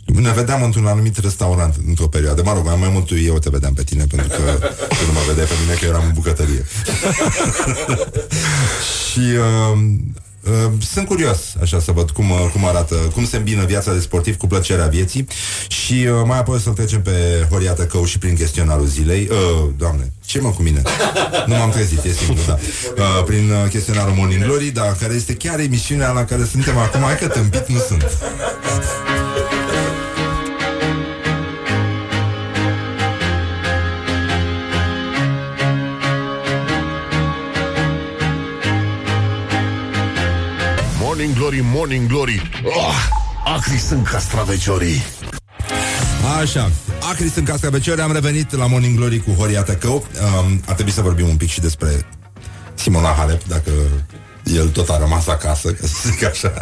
[0.05, 2.43] Ne vedeam într-un anumit restaurant într-o perioadă.
[2.45, 5.21] Mă rog, mai, mai mult eu te vedeam pe tine, pentru că tu nu mă
[5.27, 6.65] vedeai pe mine, că eram în bucătărie.
[9.11, 9.79] și uh, uh,
[10.93, 14.37] sunt curios, așa, să văd cum, uh, cum arată, cum se îmbină viața de sportiv
[14.37, 15.27] cu plăcerea vieții
[15.69, 19.29] și uh, mai apoi să-l trecem pe Horia Tăcău și prin chestionarul zilei.
[19.31, 20.83] Uh, doamne, ce mă cu mine?
[21.47, 22.59] Nu m-am trezit, e simplu, da.
[22.97, 27.01] Uh, prin uh, chestionarul Morning Glory, da, care este chiar emisiunea la care suntem acum,
[27.01, 28.19] hai că tâmpit nu sunt.
[41.19, 42.95] Morning Glory, Morning Glory oh,
[43.57, 45.03] Acri sunt castraveciorii
[46.41, 46.71] Așa,
[47.11, 49.95] acri sunt cascaveciori, am revenit la Morning Glory cu Horia Tăcău.
[49.95, 52.07] Um, ar trebui să vorbim un pic și despre
[52.75, 53.71] Simona Halep, dacă
[54.45, 56.53] el tot a rămas acasă, ca să zic așa.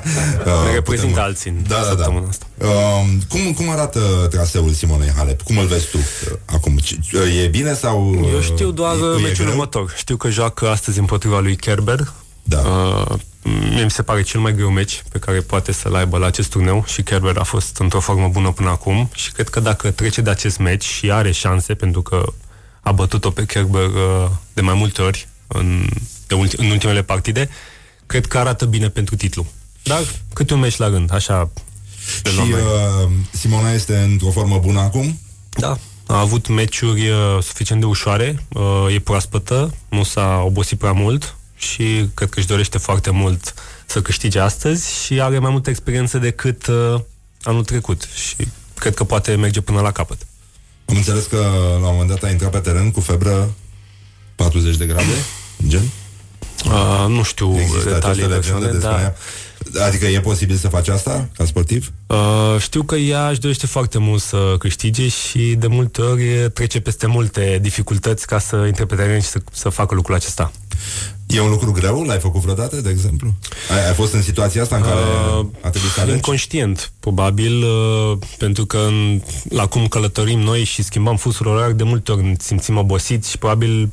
[0.67, 1.89] Ne reprezintă alții în da, da, da.
[1.89, 2.47] săptămâna asta.
[2.59, 4.01] Um, cum, cum arată
[4.31, 5.43] traseul Simonei Halep?
[5.43, 6.81] Cum îl vezi tu uh, acum?
[6.81, 8.11] C- E bine sau...
[8.11, 9.49] uh, Eu știu doar e, e meciul greu?
[9.49, 9.95] următor.
[9.97, 12.13] Știu că joacă astăzi împotriva lui Kerber.
[12.43, 12.59] Da.
[12.59, 13.19] Uh,
[13.71, 16.51] mie mi se pare cel mai greu meci pe care poate să-l aibă la acest
[16.51, 20.21] turneu și Kerber a fost într-o formă bună până acum și cred că dacă trece
[20.21, 22.33] de acest meci și are șanse, pentru că
[22.81, 25.87] a bătut-o pe Kerber uh, de mai multe ori în,
[26.27, 27.49] de ulti- în ultimele partide,
[28.07, 29.47] cred că arată bine pentru titlu.
[29.83, 30.01] Dar
[30.33, 31.51] câte un meci la rând, așa
[32.23, 32.61] de Și luăm noi.
[32.61, 35.19] uh, Simona este într-o formă bună acum?
[35.51, 40.93] Da, a avut meciuri uh, suficient de ușoare, uh, e proaspătă, nu s-a obosit prea
[40.93, 43.55] mult și cred că își dorește foarte mult
[43.87, 47.01] să câștige astăzi și are mai multă experiență decât uh,
[47.43, 48.37] anul trecut și
[48.75, 50.27] cred că poate merge până la capăt.
[50.85, 51.37] Am înțeles că
[51.81, 53.55] la un moment dat a intrat pe teren cu febră
[54.35, 55.25] 40 de grade,
[55.67, 55.83] gen?
[56.65, 59.17] Uh, nu știu Există detalii această legendă personale, despre dar ea?
[59.87, 61.93] Adică e posibil să faci asta ca sportiv?
[62.07, 66.81] Uh, știu că ea își dorește foarte mult să câștige și de multe ori trece
[66.81, 70.53] peste multe dificultăți ca să intre pe teren și să, să facă lucrul acesta.
[71.27, 72.03] E un lucru greu?
[72.03, 73.35] L-ai făcut vreodată, de exemplu?
[73.71, 76.15] Ai, ai fost în situația asta în care Uh, a trebuit să alegi?
[76.15, 81.83] Inconștient, probabil, uh, pentru că în, la cum călătorim noi și schimbam fusul orar, de
[81.83, 83.91] multe ori ne simțim obosiți și probabil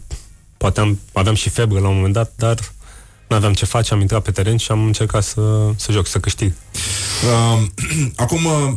[0.57, 2.57] poate am, aveam și febră la un moment dat, dar
[3.33, 5.41] nu aveam ce face, am intrat pe teren și am încercat să,
[5.75, 6.51] să joc, să câștig.
[7.23, 7.61] Uh,
[8.15, 8.73] acum, uh,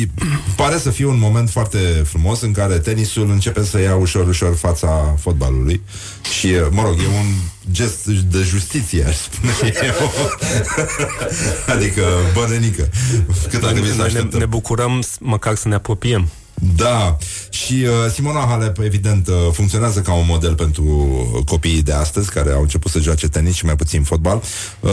[0.00, 0.08] e-
[0.56, 4.56] pare să fie un moment foarte frumos în care tenisul începe să ia ușor, ușor
[4.56, 5.82] fața fotbalului
[6.38, 7.26] și, uh, mă rog, e un
[7.72, 9.52] gest de justiție, aș spune
[9.86, 10.12] eu.
[11.74, 12.02] adică,
[12.34, 12.88] bănenică.
[13.48, 14.38] Cât ar trebui să Noi ne, așteptăm?
[14.38, 16.28] ne bucurăm s- măcar să ne apropiem.
[16.76, 17.16] Da,
[17.50, 20.84] și uh, Simona Halep, evident, uh, funcționează ca un model pentru
[21.46, 24.42] copiii de astăzi care au început să joace tenis și mai puțin fotbal.
[24.80, 24.90] Uh,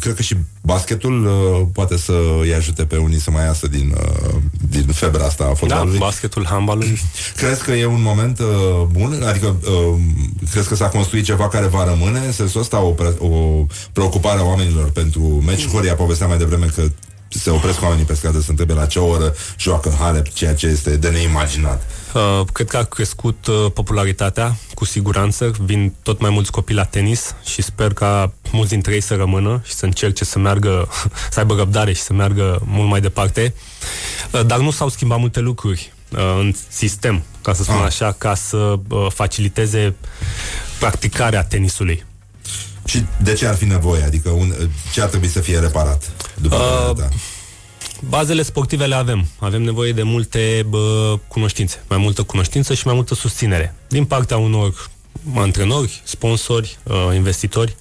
[0.00, 3.94] cred că și basketul uh, poate să îi ajute pe unii să mai iasă din,
[4.00, 4.34] uh,
[4.70, 5.98] din febra asta a Da, fotbalului.
[5.98, 6.84] basketul, handbalul.
[7.36, 8.46] Crezi că e un moment uh,
[8.90, 9.22] bun?
[9.26, 9.98] Adică uh,
[10.50, 12.18] crezi că s-a construit ceva care va rămâne?
[12.26, 15.66] În sensul ăsta o, pre- o preocupare a oamenilor pentru meci.
[15.68, 16.82] Horia povestea mai devreme că
[17.28, 20.96] se opresc oamenii pe stradă să întrebe la ce oră joacă Halep, ceea ce este
[20.96, 21.82] de neimaginat.
[22.14, 25.50] Uh, cred că a crescut uh, popularitatea, cu siguranță.
[25.60, 29.60] Vin tot mai mulți copii la tenis și sper ca mulți dintre ei să rămână
[29.64, 30.88] și să încerce să meargă,
[31.30, 33.54] să aibă răbdare și să meargă mult mai departe.
[34.32, 37.84] Uh, dar nu s-au schimbat multe lucruri uh, în sistem, ca să spun Ah.
[37.84, 39.94] așa, ca să uh, faciliteze
[40.78, 42.04] practicarea tenisului.
[42.86, 44.02] Și de ce ar fi nevoie?
[44.02, 44.54] Adică un,
[44.92, 46.10] ce ar trebui să fie reparat?
[46.34, 47.04] După Uh, uh,
[48.08, 49.26] Bazele sportive le avem.
[49.38, 53.74] Avem nevoie de multe bă, cunoștințe, mai multă cunoștință și mai multă susținere.
[53.88, 54.90] Din partea unor
[55.34, 57.76] antrenori, sponsori, uh, investitori.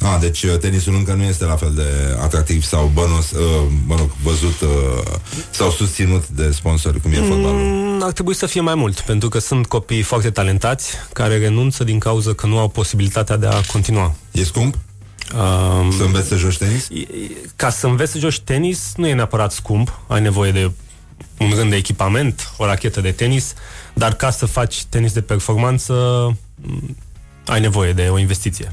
[0.00, 3.40] A, deci uh, tenisul încă nu este la fel de atractiv sau bănos, uh,
[3.86, 4.68] mă rog, văzut uh,
[5.50, 7.60] sau susținut de sponsori cum e fotbalul.
[7.60, 11.84] Mm, ar trebui să fie mai mult, pentru că sunt copii foarte talentați care renunță
[11.84, 14.14] din cauza că nu au posibilitatea de a continua.
[14.30, 14.74] E scump?
[15.34, 16.88] Um, să înveți să joci tenis?
[17.56, 20.70] Ca să înveți să joci tenis nu e neapărat scump, ai nevoie de
[21.38, 23.54] un rând de echipament, o rachetă de tenis,
[23.94, 25.92] dar ca să faci tenis de performanță
[26.54, 26.96] m,
[27.46, 28.72] ai nevoie de o investiție.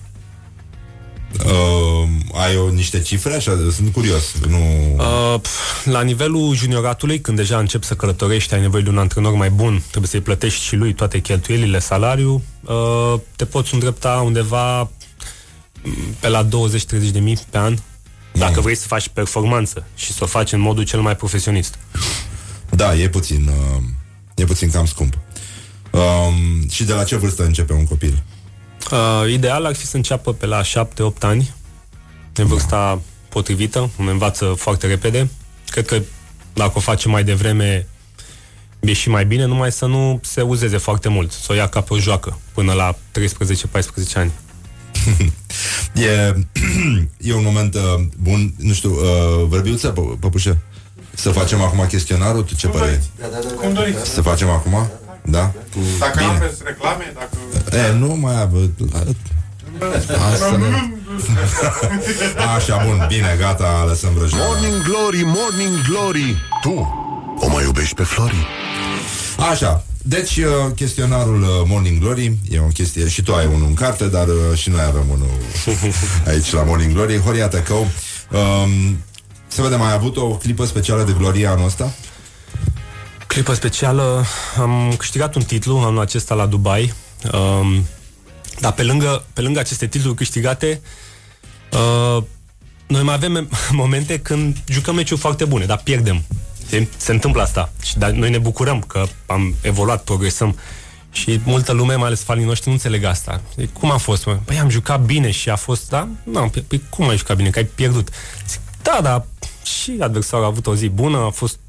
[1.45, 3.33] Uh, ai o, niște cifre?
[3.33, 4.33] Așa, sunt curios.
[4.47, 4.57] Nu...
[4.97, 9.33] Uh, pf, la nivelul junioratului, când deja începi să călătorești, ai nevoie de un antrenor
[9.33, 14.81] mai bun, trebuie să-i plătești și lui toate cheltuielile, salariu, uh, te poți îndrepta undeva
[14.81, 14.89] m,
[16.19, 16.49] pe la 20-30
[17.11, 17.77] de mii pe an,
[18.33, 21.77] dacă vrei să faci performanță și să o faci în modul cel mai profesionist.
[22.69, 23.83] Da, e puțin, uh,
[24.35, 25.13] e puțin cam scump.
[25.91, 28.23] Um, și de la ce vârstă începe un copil?
[28.91, 30.65] Uh, ideal ar fi să înceapă pe la 7-8
[31.19, 31.53] ani,
[32.33, 35.29] de vârsta potrivită, îmi învață foarte repede.
[35.69, 36.01] Cred că
[36.53, 37.87] dacă o face mai devreme
[38.79, 41.81] e și mai bine, numai să nu se uzeze foarte mult, să o ia ca
[41.81, 42.97] pe o joacă, până la 13-14
[44.13, 44.31] ani.
[45.93, 46.35] E,
[47.29, 47.81] e un moment uh,
[48.17, 50.57] bun, nu știu, uh, vorbiuță, pă- păpușă?
[51.13, 53.03] Să facem acum chestionarul, tu ce părere?
[53.55, 54.09] Cum doriți.
[54.09, 54.71] Să facem acum?
[54.71, 54.89] Da?
[55.21, 55.53] Dacă
[56.17, 56.29] Bine.
[56.29, 57.87] aveți reclame, dacă...
[57.87, 58.57] E, nu mai avă...
[60.31, 60.91] Asta ne...
[62.55, 64.45] Așa, bun, bine, gata, lăsăm vrăjitoare.
[64.47, 66.99] Morning Glory, Morning Glory Tu
[67.41, 68.47] o mai iubești pe Flori?
[69.51, 70.45] Așa, deci uh,
[70.75, 74.57] chestionarul uh, Morning Glory e o chestie, și tu ai unul în carte, dar uh,
[74.57, 75.29] și noi avem unul
[76.29, 77.19] aici la Morning Glory.
[77.19, 77.87] Horia Tăcău,
[78.31, 78.97] um,
[79.47, 81.91] să vedem, ai avut o clipă specială de Gloria anul ăsta?
[83.31, 84.25] Clipă specială,
[84.59, 86.93] am câștigat un titlu anul acesta la Dubai,
[87.33, 87.85] um,
[88.59, 90.81] dar pe lângă, pe lângă aceste titluri câștigate,
[91.73, 92.23] uh,
[92.87, 96.23] noi mai avem momente când jucăm meciuri foarte bune, dar pierdem.
[96.67, 97.71] Se, se întâmplă asta.
[97.83, 100.57] Și dar noi ne bucurăm că am evoluat, progresăm.
[101.11, 103.41] Și multă lume, mai ales fanii noștri, nu înțeleg asta.
[103.57, 104.25] Zic, cum a fost?
[104.25, 104.39] Mă?
[104.45, 106.07] Păi am jucat bine și a fost, da?
[106.23, 107.49] Nu, păi, păi cum ai jucat bine?
[107.49, 108.09] Că ai pierdut.
[108.47, 109.25] Zic, da, da,
[109.63, 111.59] și adversarul a avut o zi bună, a fost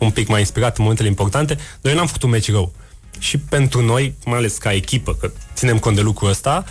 [0.00, 2.72] un pic mai inspirat în momentele importante, dar noi n-am făcut un meci rău.
[3.18, 6.64] Și pentru noi, mai ales ca echipă, că ținem cont de lucrul ăsta,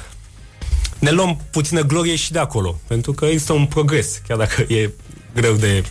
[0.99, 4.89] ne luăm puțină glorie și de acolo, pentru că există un progres, chiar dacă e
[5.35, 5.83] greu de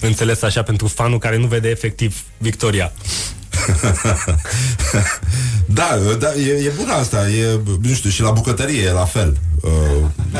[0.00, 2.92] înțeles așa pentru fanul care nu vede efectiv victoria.
[5.68, 9.36] Da, da e, e bună asta, e, nu știu, și la bucătărie e la fel.
[9.62, 9.70] Uh,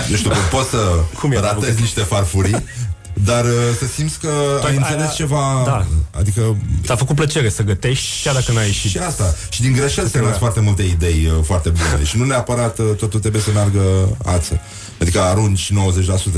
[0.09, 0.79] nu știu, poți să
[1.19, 1.83] Cum e la ratezi bucătărie?
[1.83, 2.65] niște farfurii,
[3.25, 4.29] dar uh, să simți că
[4.61, 5.87] Păi, ai înțeles aia- ceva, da.
[6.11, 6.57] adică...
[6.85, 8.91] Ți-a făcut plăcere să gătești, chiar dacă n-ai ieșit.
[8.91, 9.35] Și asta.
[9.51, 12.05] Și din greșeli se nasc foarte multe idei uh, foarte bune.
[12.05, 13.81] Și nu neapărat uh, totul trebuie să meargă
[14.25, 14.61] ață.
[15.01, 15.75] Adică arunci 90%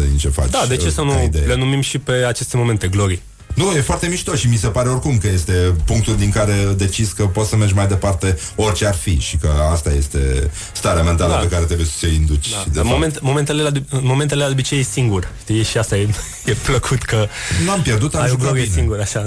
[0.09, 0.51] din ce faci.
[0.51, 1.47] Da, de ce uh, să ca nu idee.
[1.47, 3.23] le numim și pe aceste momente glorii?
[3.55, 5.53] Nu, e foarte mișto și mi se pare oricum că este
[5.85, 9.53] punctul din care decizi că poți să mergi mai departe orice ar fi și că
[9.73, 11.39] asta este starea mentală Da.
[11.39, 12.51] pe care trebuie să ți-o induci.
[12.51, 12.89] Da, de dar fapt.
[12.95, 13.71] moment, momentele, la,
[14.01, 15.29] momentele la obicei e singur.
[15.41, 15.63] Știi?
[15.63, 16.09] Și asta e,
[16.45, 17.27] e plăcut că
[17.67, 18.75] N-am pierdut, am ai o jucat glorie bine.
[18.75, 19.27] singur, așa.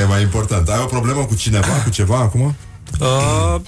[0.00, 0.68] e mai important.
[0.68, 2.56] Ai o problemă cu cineva, cu ceva acum?
[3.00, 3.60] Uh,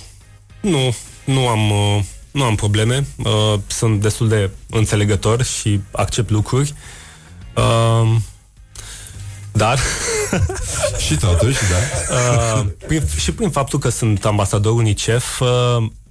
[0.60, 0.94] nu,
[1.24, 3.06] nu am, uh, nu am probleme.
[3.16, 6.74] Uh, sunt destul de înțelegător și accept lucruri.
[6.76, 6.98] Uh,
[9.52, 9.78] dar
[11.06, 12.14] Și totuși, da.
[12.14, 15.48] Uh, prin, Și prin faptul că sunt ambasador UNICEF uh,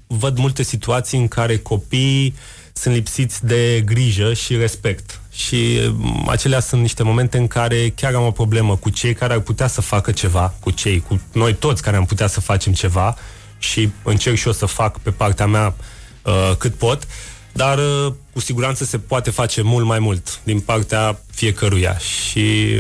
[0.07, 2.35] Văd multe situații în care copiii
[2.73, 5.19] Sunt lipsiți de grijă și respect.
[5.31, 9.33] Și um, acelea sunt niște momente în care Chiar am o problemă cu cei care
[9.33, 12.73] ar putea să facă ceva Cu cei, cu noi toți care am putea să facem
[12.73, 13.15] ceva
[13.57, 15.75] Și încerc și eu să fac pe partea mea
[16.23, 17.07] uh, Cât pot
[17.59, 22.75] dar uh, cu siguranță se poate face mult mai mult din partea fiecăruia și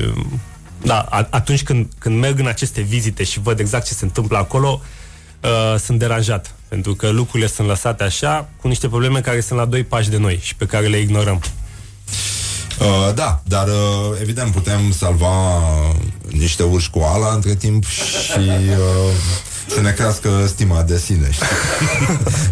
[0.81, 4.37] da, a- atunci când, când merg în aceste vizite și văd exact ce se întâmplă
[4.37, 4.81] acolo,
[5.43, 6.55] uh, sunt deranjat.
[6.67, 10.17] Pentru că lucrurile sunt lăsate așa, cu niște probleme care sunt la doi pași de
[10.17, 11.41] noi și pe care le ignorăm.
[12.79, 15.61] Uh, da, dar uh, evident putem salva
[16.27, 19.13] niște urși cu ala între timp și uh,
[19.67, 21.31] să ne crească stima de sine.
[21.31, 21.45] Știi?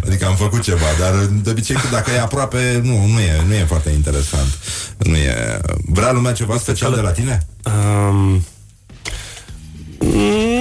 [0.06, 3.64] adică am făcut ceva, dar de obicei dacă e aproape, nu, nu e, nu e
[3.64, 4.58] foarte interesant.
[4.98, 5.60] Nu e.
[5.84, 7.46] Vrea lumea ceva special de la tine?
[7.64, 8.44] Um,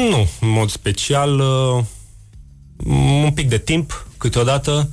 [0.10, 1.84] nu, în mod special, uh,
[3.24, 4.90] un pic de timp, câteodată,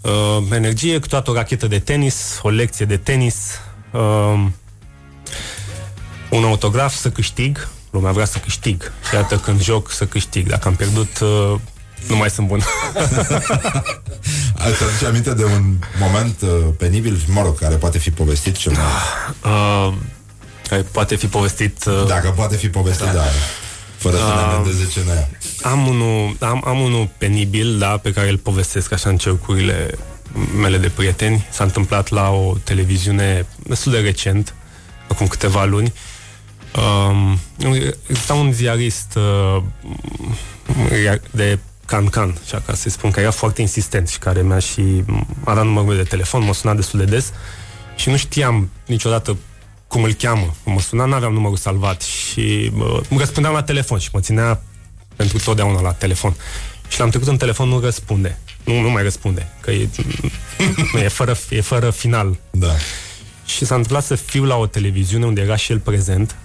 [0.00, 3.34] uh, energie, câteodată o rachetă de tenis, o lecție de tenis,
[3.90, 4.46] uh,
[6.30, 8.92] un autograf să câștig, lumea vrea să câștig.
[9.08, 10.48] Și iată când joc să câștig.
[10.48, 11.54] Dacă am pierdut, uh,
[12.08, 12.62] nu mai sunt bun.
[14.70, 18.80] Îți aduce aminte de un moment uh, penibil, mă rog, care poate fi povestit ceva?
[19.44, 19.92] Uh,
[20.68, 21.84] care poate fi povestit...
[21.84, 23.12] Uh, Dacă poate fi povestit, da.
[23.12, 23.22] da.
[23.96, 25.28] Fără să ne Uh, amendeze ce ne
[25.62, 29.90] Am unul, am, am unul penibil, da, pe care îl povestesc așa în cercurile
[30.56, 31.46] mele de prieteni.
[31.50, 34.54] S-a întâmplat la o televiziune destul de recent,
[35.08, 35.92] acum câteva luni.
[36.76, 37.38] Um,
[38.08, 39.62] exista un ziarist uh,
[41.30, 45.04] de Can-Can, așa ca să spun, că era foarte insistent și care mi-a și
[45.44, 47.32] a dat numărul de telefon, mă suna destul de des
[47.96, 49.36] și nu știam niciodată
[49.86, 50.54] cum îl cheamă.
[50.64, 54.62] Mă suna, n-aveam numărul salvat și uh, îmi răspundeam la telefon și mă ținea
[55.16, 56.34] pentru totdeauna la telefon.
[56.88, 58.38] Și l-am trecut în telefon, nu răspunde.
[58.64, 59.88] Nu, nu mai răspunde, că e,
[60.92, 62.36] nu, e, fără, e fără final.
[62.50, 62.74] Da.
[63.44, 66.36] Și s-a întâmplat să fiu la o televiziune unde era și el prezent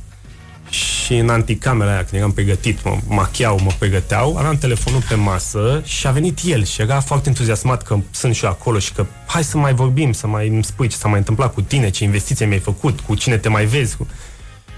[0.69, 5.81] și în anticamera aia, când eram pregătit, mă machiau, mă pregăteau, aveam telefonul pe masă
[5.85, 9.05] și a venit el și era foarte entuziasmat că sunt și eu acolo și că
[9.25, 12.03] hai să mai vorbim, să mai îmi spui ce s-a mai întâmplat cu tine, ce
[12.03, 13.97] investiție mi-ai făcut, cu cine te mai vezi.
[13.97, 14.07] Cu...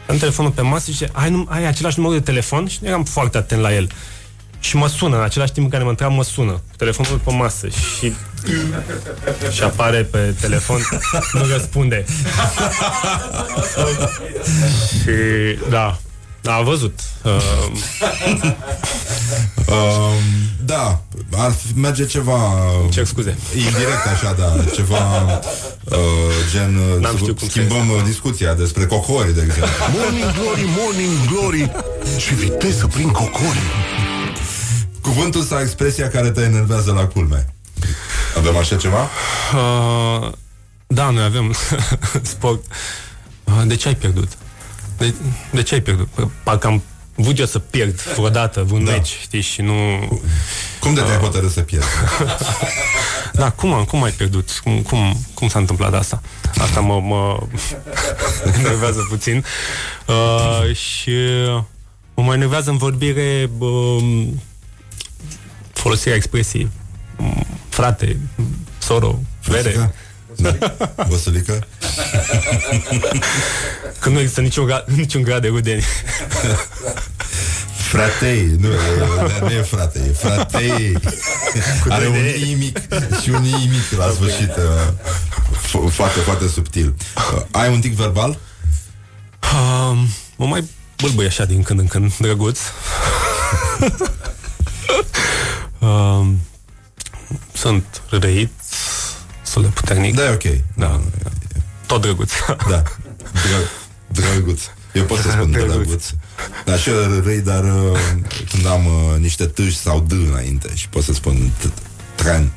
[0.07, 2.67] Am telefonul pe masă și zice, ai, num- ai același număr de telefon?
[2.67, 3.89] Și nu eram foarte atent la el.
[4.59, 7.31] Și mă sună, în același timp în care mă întreabă, mă sună, cu telefonul pe
[7.31, 8.13] masă și
[9.51, 10.79] și apare pe telefon,
[11.33, 12.05] nu răspunde.
[15.01, 15.11] și
[15.69, 15.97] da,
[16.41, 16.99] da, a văzut.
[17.23, 17.71] Uh,
[19.67, 20.23] Um,
[20.65, 21.01] da,
[21.37, 22.53] ar fi- merge ceva
[22.89, 23.37] Cer scuze.
[23.55, 25.21] Indirect așa, da Ceva
[25.83, 25.97] uh,
[26.51, 29.73] gen uh, N-am să știut cum Schimbăm uh, discuția despre cocori, de exemplu.
[29.97, 31.71] Morning Glory, Morning Glory.
[32.17, 33.59] Ce viteză prin cocori
[35.05, 37.45] Cuvântul sau expresia care te enervează la culme
[38.37, 39.09] Avem așa ceva?
[39.53, 40.31] uh,
[40.87, 41.55] da, noi avem
[42.21, 42.63] sport.
[43.43, 44.31] Uh, de ce ai pierdut?
[44.97, 45.13] De,
[45.51, 46.07] de ce ai pierdut?
[46.43, 46.81] Parcă am
[47.15, 48.91] vrut eu să pierd vreodată vreun da.
[48.91, 49.73] meci, știi, și nu...
[50.79, 51.87] Cum de te-ai hotărât să pierzi?
[53.33, 54.59] Da, cum, am- cum ai pierdut?
[54.63, 56.21] Cum, cum, cum s-a întâmplat asta?
[56.57, 57.39] Asta mă, mă
[58.59, 59.45] enervează puțin.
[60.07, 61.11] Uh, și
[62.13, 64.27] mă mai enervează în vorbire uh,
[65.85, 66.69] folosirea expresiei
[67.17, 68.17] um, frate,
[68.77, 69.93] soro, vere.
[71.07, 71.67] Văsălică?
[73.99, 75.83] Că nu există niciun grad, niciun grad de rudenie.
[77.75, 78.77] Fratei, nu, e,
[79.41, 80.97] nu e frate, e fratei.
[81.89, 82.79] Are un i mic
[83.21, 84.49] și un i mic la sfârșit.
[84.55, 84.93] uh,
[85.67, 86.95] f- Foarte, foarte subtil.
[87.35, 88.29] Uh, Ai un tic verbal?
[89.53, 89.97] Uh,
[90.35, 90.63] mă mai
[91.01, 92.59] bâlbâi așa din când în când, drăguț.
[95.85, 96.27] uh,
[97.53, 98.49] sunt răit,
[99.41, 100.15] destul de puternic.
[100.15, 100.57] Da, e ok.
[100.75, 101.01] Da.
[101.85, 102.31] Tot drăguț.
[102.69, 102.83] Da.
[103.33, 103.69] Dră-
[104.07, 104.61] drăguț.
[104.93, 105.73] Eu pot să spun Drăguț.
[105.73, 106.05] drăguț.
[106.65, 107.99] Dar și eu răi, dar uh,
[108.51, 111.69] când am uh, niște tâși sau d înainte și pot să spun t-
[112.15, 112.51] tren,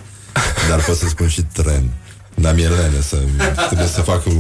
[0.68, 1.90] dar pot să spun și tren.
[2.34, 3.16] Dar mi-e lene să,
[3.66, 4.32] trebuie să fac uh,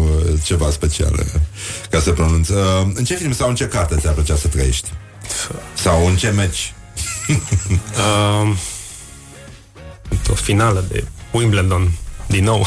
[0.42, 1.40] ceva special uh,
[1.90, 2.48] ca să pronunț.
[2.48, 4.88] Uh, în ce film sau în ce carte ți-ar plăcea să trăiești?
[5.74, 6.74] Sau în ce meci?
[7.28, 8.56] uh,
[10.08, 11.90] într-o finală de Wimbledon,
[12.26, 12.66] din nou.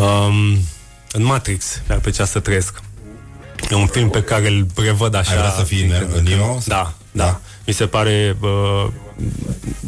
[0.00, 0.58] um,
[1.12, 2.80] în Matrix mi-ar plăcea să trăiesc.
[3.70, 5.30] E un film pe care îl prevăd așa.
[5.30, 6.28] Ai vrea să fii din în- când în când.
[6.28, 6.58] Neo?
[6.66, 7.40] Da, da.
[7.66, 8.86] Mi se pare uh,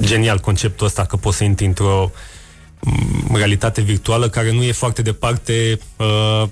[0.01, 2.11] genial conceptul ăsta că poți să intri într-o
[2.81, 6.45] mm, realitate virtuală care nu e foarte departe uh,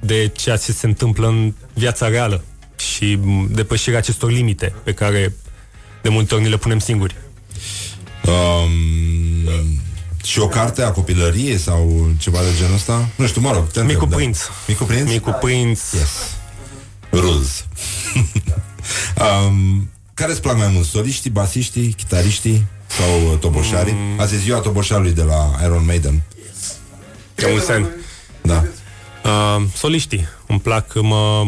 [0.00, 2.44] de ceea ce se întâmplă în viața reală
[2.76, 5.34] și m, depășirea acestor limite pe care
[6.02, 7.16] de multe ori ni le punem singuri.
[8.28, 9.80] Um,
[10.24, 13.08] și o carte a copilăriei sau ceva de genul ăsta?
[13.16, 13.70] Nu știu, mă rog.
[13.70, 14.16] te Micu întreb, da.
[14.16, 14.38] Prinț.
[14.66, 15.10] Micu Prinț?
[15.10, 15.92] Micu Prinț.
[15.92, 16.10] Yes.
[17.12, 17.64] Ruz.
[19.46, 20.86] um, care îți plac mai mult?
[20.86, 23.92] Soliștii, basiștii, chitariștii sau uh, toboșarii?
[23.92, 24.20] Mm.
[24.20, 26.22] Azi e ziua toboșarului de la Iron Maiden.
[27.34, 27.86] De mulți ani.
[28.42, 28.64] Da.
[29.24, 30.26] Uh, soliștii.
[30.46, 31.46] Îmi plac, mă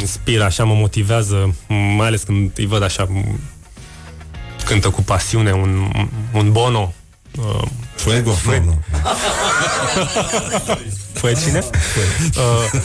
[0.00, 1.54] inspiră, așa mă motivează,
[1.96, 3.38] mai ales când îi văd așa m-
[4.66, 5.90] cântă cu pasiune un,
[6.32, 6.94] un Bono.
[7.38, 7.62] Uh,
[7.94, 8.30] Fuego?
[8.30, 8.98] Fre- Nu, nu.
[11.12, 11.64] Fue cine?
[12.36, 12.80] Uh,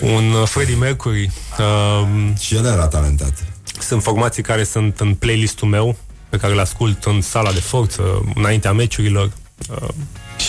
[0.00, 1.30] un uh, Freddie Mercury.
[1.58, 2.08] Uh,
[2.38, 3.32] și el era talentat.
[3.80, 5.96] Sunt formații care sunt în playlistul meu,
[6.28, 8.02] pe care le ascult în sala de forță,
[8.34, 9.32] înaintea meciurilor
[9.70, 9.88] uh,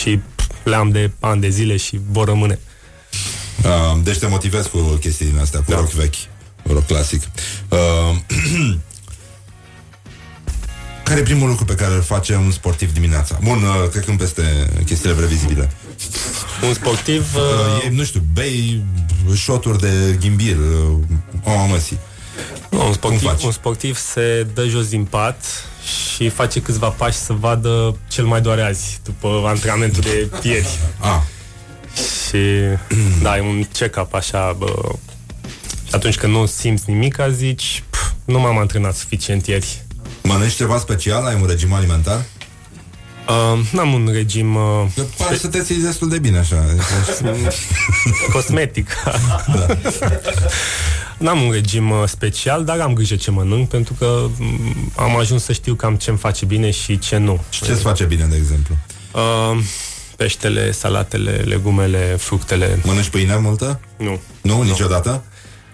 [0.01, 2.59] și pf, le am de ani de zile și vor rămâne.
[3.63, 5.75] Uh, deci te motivezi cu chestii din astea, cu da.
[5.77, 6.15] rock vechi,
[6.63, 7.21] rock clasic.
[7.69, 8.15] Uh,
[11.11, 13.39] care e primul lucru pe care îl face un sportiv dimineața?
[13.43, 15.71] Bun, uh, cred că peste chestiile previzibile.
[16.67, 17.35] Un sportiv...
[17.35, 18.83] Uh, e, nu știu, bei
[19.35, 20.99] shoturi de ghimbir, uh,
[21.43, 21.97] o măsii.
[22.69, 25.45] Nu, un, sportiv, un sportiv se dă jos din pat
[26.15, 30.79] și face câțiva pași să vadă cel mai doare azi, după antrenamentul de ieri.
[30.99, 31.21] Ah.
[32.27, 32.37] Și
[33.23, 34.95] da, e un check-up așa, bă,
[35.87, 39.85] și atunci când nu simți nimic, zici, "Pf, nu m-am antrenat suficient ieri.
[40.23, 41.25] Mănânci ceva special?
[41.25, 42.21] Ai un regim alimentar?
[43.27, 46.65] Uh, n-am un regim uh, Că pare să te ții destul de bine așa.
[48.33, 48.89] cosmetic.
[49.55, 49.65] da.
[51.17, 55.43] N-am un regim uh, special, dar am grijă ce mănânc, pentru că m, am ajuns
[55.43, 57.43] să știu cam ce-mi face bine și ce nu.
[57.49, 58.77] Și ce-ți face bine, de exemplu?
[59.13, 59.63] Uh,
[60.15, 62.79] peștele, salatele, legumele, fructele.
[62.83, 63.79] Mănânci pâine multă?
[63.97, 64.19] Nu.
[64.41, 65.23] Nu, niciodată?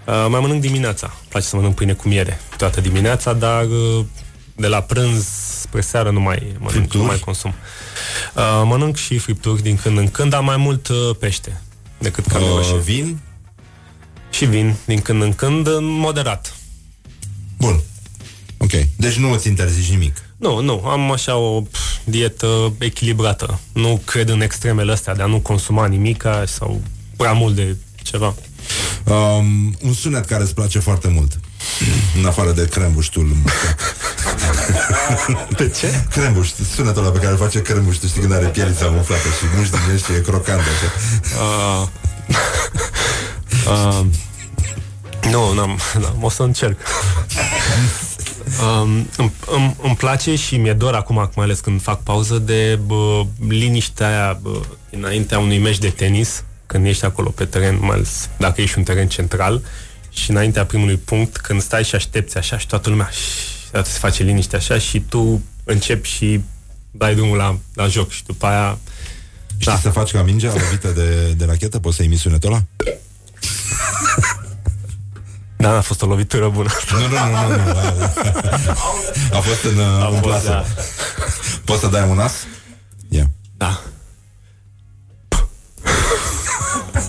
[0.06, 1.06] Uh, mai mănânc dimineața.
[1.10, 4.04] Îmi place să mănânc pâine cu miere toată dimineața, dar uh,
[4.58, 5.26] de la prânz
[5.60, 6.98] spre seară nu mai mănânc, Fripturi?
[7.02, 7.54] nu mai consum.
[8.34, 11.60] Uh, mănânc și fripturi din când în când, dar mai mult uh, pește
[11.98, 12.78] decât carne Uh, roșie.
[12.78, 13.18] vin?
[14.30, 16.54] Și vin din când în când, uh, moderat.
[17.58, 17.80] Bun.
[18.58, 18.70] Ok.
[18.96, 20.16] Deci nu îți interzici nimic.
[20.36, 23.60] Nu, nu, am așa o pf, dietă echilibrată.
[23.72, 26.82] Nu cred în extremele astea de a nu consuma nimica sau
[27.16, 28.34] prea mult de ceva.
[29.04, 31.40] Um, un sunet care îți place foarte mult.
[32.18, 33.26] În afară de crembuștul
[35.58, 36.04] De ce?
[36.10, 39.44] Crembuș, sunetul ăla pe care îl face crembuș Tu știi când are pielița umflată și
[39.56, 40.92] muști din el și e crocant așa
[41.40, 41.86] Uh,
[43.66, 44.06] uh,
[45.32, 46.78] nu, n-am, n-am, o să încerc.
[48.62, 52.78] Um, îmi, îmi, îmi place și mi-e dor acum, mai ales când fac pauză, de
[52.86, 54.60] bă, liniștea aia bă,
[54.90, 58.84] înaintea unui meci de tenis, când ești acolo pe teren, mai ales dacă ești un
[58.84, 59.62] teren central,
[60.10, 63.98] și înaintea primului punct, când stai și aștepți așa și toată lumea și toată se
[63.98, 66.40] face liniște așa și tu începi și
[66.90, 68.78] dai drumul la, la joc și după aia
[69.58, 71.78] Știi să faci ca mingea lovită de, de rachetă?
[71.78, 72.62] Poți să imi sunetul ăla?
[75.60, 76.68] Da, a fost o lovitură bună.
[76.92, 77.72] Nu, nu, nu, nu, nu.
[79.32, 80.48] A fost în, A în fost, plasă.
[80.48, 80.64] da.
[81.64, 82.32] Poți să dai un as?
[83.08, 83.30] Ia.
[83.56, 83.80] Da.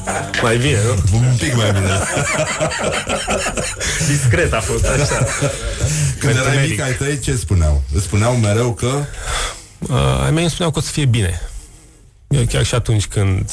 [0.41, 1.17] Mai bine, nu?
[1.17, 1.87] Un pic mai bine.
[4.09, 5.25] Discret a fost așa.
[6.19, 6.69] Când erai Metric.
[6.69, 7.83] mic ai tăi, ce spuneau?
[7.93, 9.03] Îți spuneau mereu că...
[9.79, 11.41] Uh, ai mei îmi spuneau că o să fie bine.
[12.27, 13.51] Eu chiar și atunci când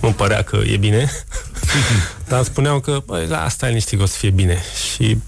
[0.00, 1.10] nu părea că e bine,
[2.28, 4.58] dar îmi spuneau că, băi, da, stai liniștit că o să fie bine.
[4.94, 5.18] Și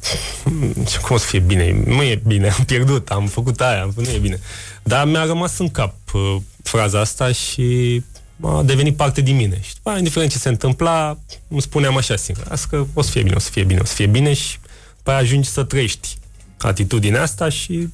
[0.45, 1.83] mm, și cum o să fie bine?
[1.87, 4.41] Nu e bine, am pierdut, am făcut aia, nu e bine.
[4.83, 8.03] Dar mi-a rămas în cap uh, fraza asta și
[8.43, 9.61] a devenit parte din mine.
[9.63, 13.11] Și după aia, indiferent ce se întâmpla, îmi spuneam așa singur, asta că o să
[13.11, 14.59] fie bine, o să fie bine, o să fie bine și
[14.97, 16.17] după aia ajungi să trăiești
[16.59, 17.89] atitudinea asta și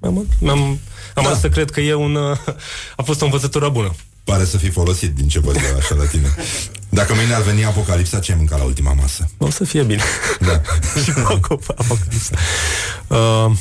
[0.00, 0.78] am, am,
[1.14, 1.36] am da.
[1.36, 2.38] să cred că e un, uh,
[2.96, 3.94] a fost o învățătură bună.
[4.24, 6.34] Pare să fi folosit din ce văd eu așa la tine.
[6.88, 9.30] Dacă mâine ar veni apocalipsa, ce ai mâncat la ultima masă?
[9.38, 10.02] O să fie bine.
[10.40, 10.60] Da.
[11.04, 12.36] și cu apocalipsa.
[13.06, 13.56] Uh,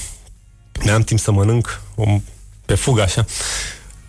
[0.84, 2.20] mi-am timp să mănânc o,
[2.66, 3.26] pe fugă, așa.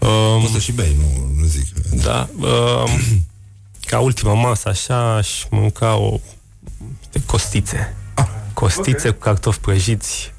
[0.04, 1.66] Uh, Poți să și bei, nu, nu zic.
[2.02, 2.28] Da.
[2.40, 2.90] Uh,
[3.90, 6.20] ca ultima masă, așa, aș mânca o
[7.12, 7.96] de costițe.
[8.14, 10.32] Ah, Costițe cu cartofi prăjiți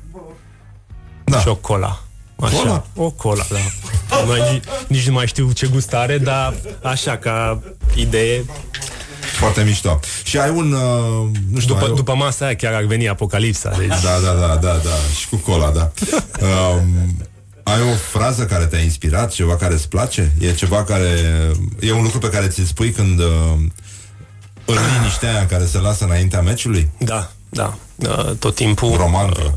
[1.24, 1.40] da.
[1.40, 2.00] și o cola.
[2.42, 2.86] Așa, Cola?
[2.96, 3.58] o cola, da.
[4.22, 7.62] Nu mai, nici nu mai știu ce gust are, dar așa, ca
[7.96, 8.46] idee.
[9.40, 10.00] Foarte mișto.
[10.24, 10.72] Și ai un...
[10.72, 13.70] Uh, nu știu, După, ai o- după masa aia chiar ar veni apocalipsa.
[13.78, 13.88] Deci...
[13.88, 14.90] Da, da, da, da, da.
[15.20, 15.92] Și cu cola, da.
[16.42, 17.16] Um,
[17.66, 20.32] ai o frază care te-a inspirat, ceva care îți place?
[20.40, 21.22] E ceva care...
[21.80, 23.54] E un lucru pe care ți-l spui când uh,
[24.66, 26.90] În liniștea aia care se lasă înaintea meciului?
[26.98, 27.78] Da, da.
[27.96, 28.96] Uh, tot timpul.
[28.96, 29.42] Romantă.
[29.44, 29.52] Uh,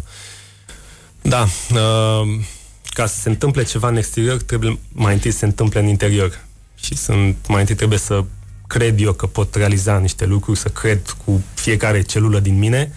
[1.20, 1.48] da.
[1.70, 2.40] Uh,
[2.82, 6.44] ca să se întâmple ceva în exterior, trebuie mai întâi să se întâmple în interior.
[6.74, 8.24] Și sunt, mai întâi trebuie să
[8.66, 12.92] cred eu că pot realiza niște lucruri, să cred cu fiecare celulă din mine,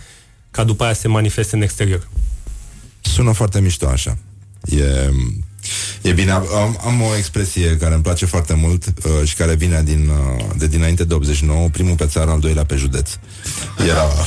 [0.51, 2.07] ca după aia se manifeste în exterior.
[3.01, 4.17] Sună foarte mișto așa.
[4.69, 5.09] E,
[6.01, 6.31] e bine.
[6.31, 10.45] Am, am o expresie care îmi place foarte mult uh, și care vine din, uh,
[10.57, 13.09] de dinainte de 89, primul pe țară, al doilea pe județ.
[13.87, 14.07] Era...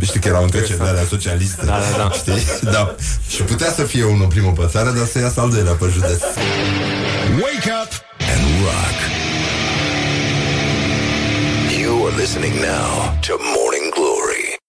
[0.00, 0.78] Știi că erau întreceri
[1.08, 1.64] socialiste.
[1.64, 2.10] Da, da, da.
[2.10, 2.70] Știi?
[2.70, 2.96] Da.
[3.28, 6.20] Și putea să fie unul primul pe țară, dar să iasă al doilea pe județ.
[7.42, 7.92] Wake up
[8.32, 8.98] and rock.
[11.80, 13.63] You are listening now to more